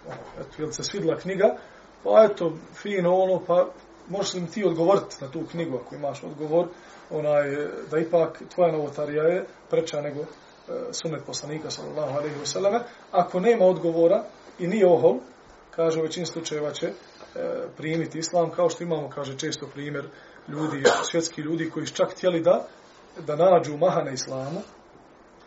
[0.07, 1.55] Ono, eto, je se svidla knjiga?
[2.03, 3.67] Pa eto, fino ono, pa
[4.09, 6.67] možeš li ti odgovoriti na tu knjigu ako imaš odgovor,
[7.09, 10.25] onaj, e, da ipak tvoja novotarija je preča nego
[10.71, 12.79] E, sunet poslanika sallallahu alejhi ve selleme
[13.11, 14.23] ako nema odgovora
[14.59, 15.17] i nije ohol
[15.71, 16.93] kaže u većini slučajeva će e,
[17.77, 20.05] primiti islam kao što imamo kaže često primjer
[20.47, 22.67] ljudi svjetski ljudi koji su čak htjeli da
[23.27, 24.61] da nađu maha na islamu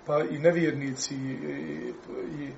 [0.06, 1.92] pa i nevjernici i,
[2.40, 2.50] i,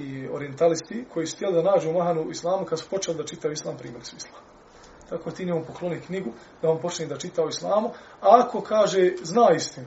[0.00, 3.52] i orientalisti koji su htjeli da nađu mahanu u islamu kad su počeli da čitaju
[3.52, 4.53] islam primili su islam
[5.08, 6.30] tako ti njemu pokloni knjigu
[6.62, 7.88] da on počne da čita o islamu
[8.20, 9.86] a ako kaže zna istinu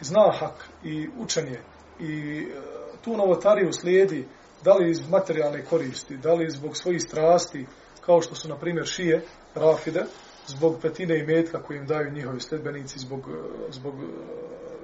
[0.00, 1.60] zna hak i učenje
[2.00, 2.62] i e,
[3.04, 4.26] tu novotariju slijedi
[4.64, 7.66] da li iz materijalne koristi, da li zbog svojih strasti,
[8.00, 9.24] kao što su, na primjer, šije,
[9.54, 10.04] rafide,
[10.46, 14.06] zbog petine i metka koje im daju njihovi sledbenici, zbog, e, zbog e,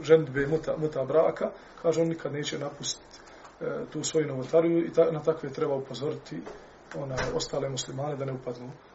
[0.03, 1.51] ženitbe muta, muta braka,
[1.83, 3.19] kaže, on nikad neće napustiti
[3.61, 6.41] e, tu svoju novotariju i ta, na takve treba upozoriti
[6.97, 8.71] ona, ostale muslimane da ne upadnu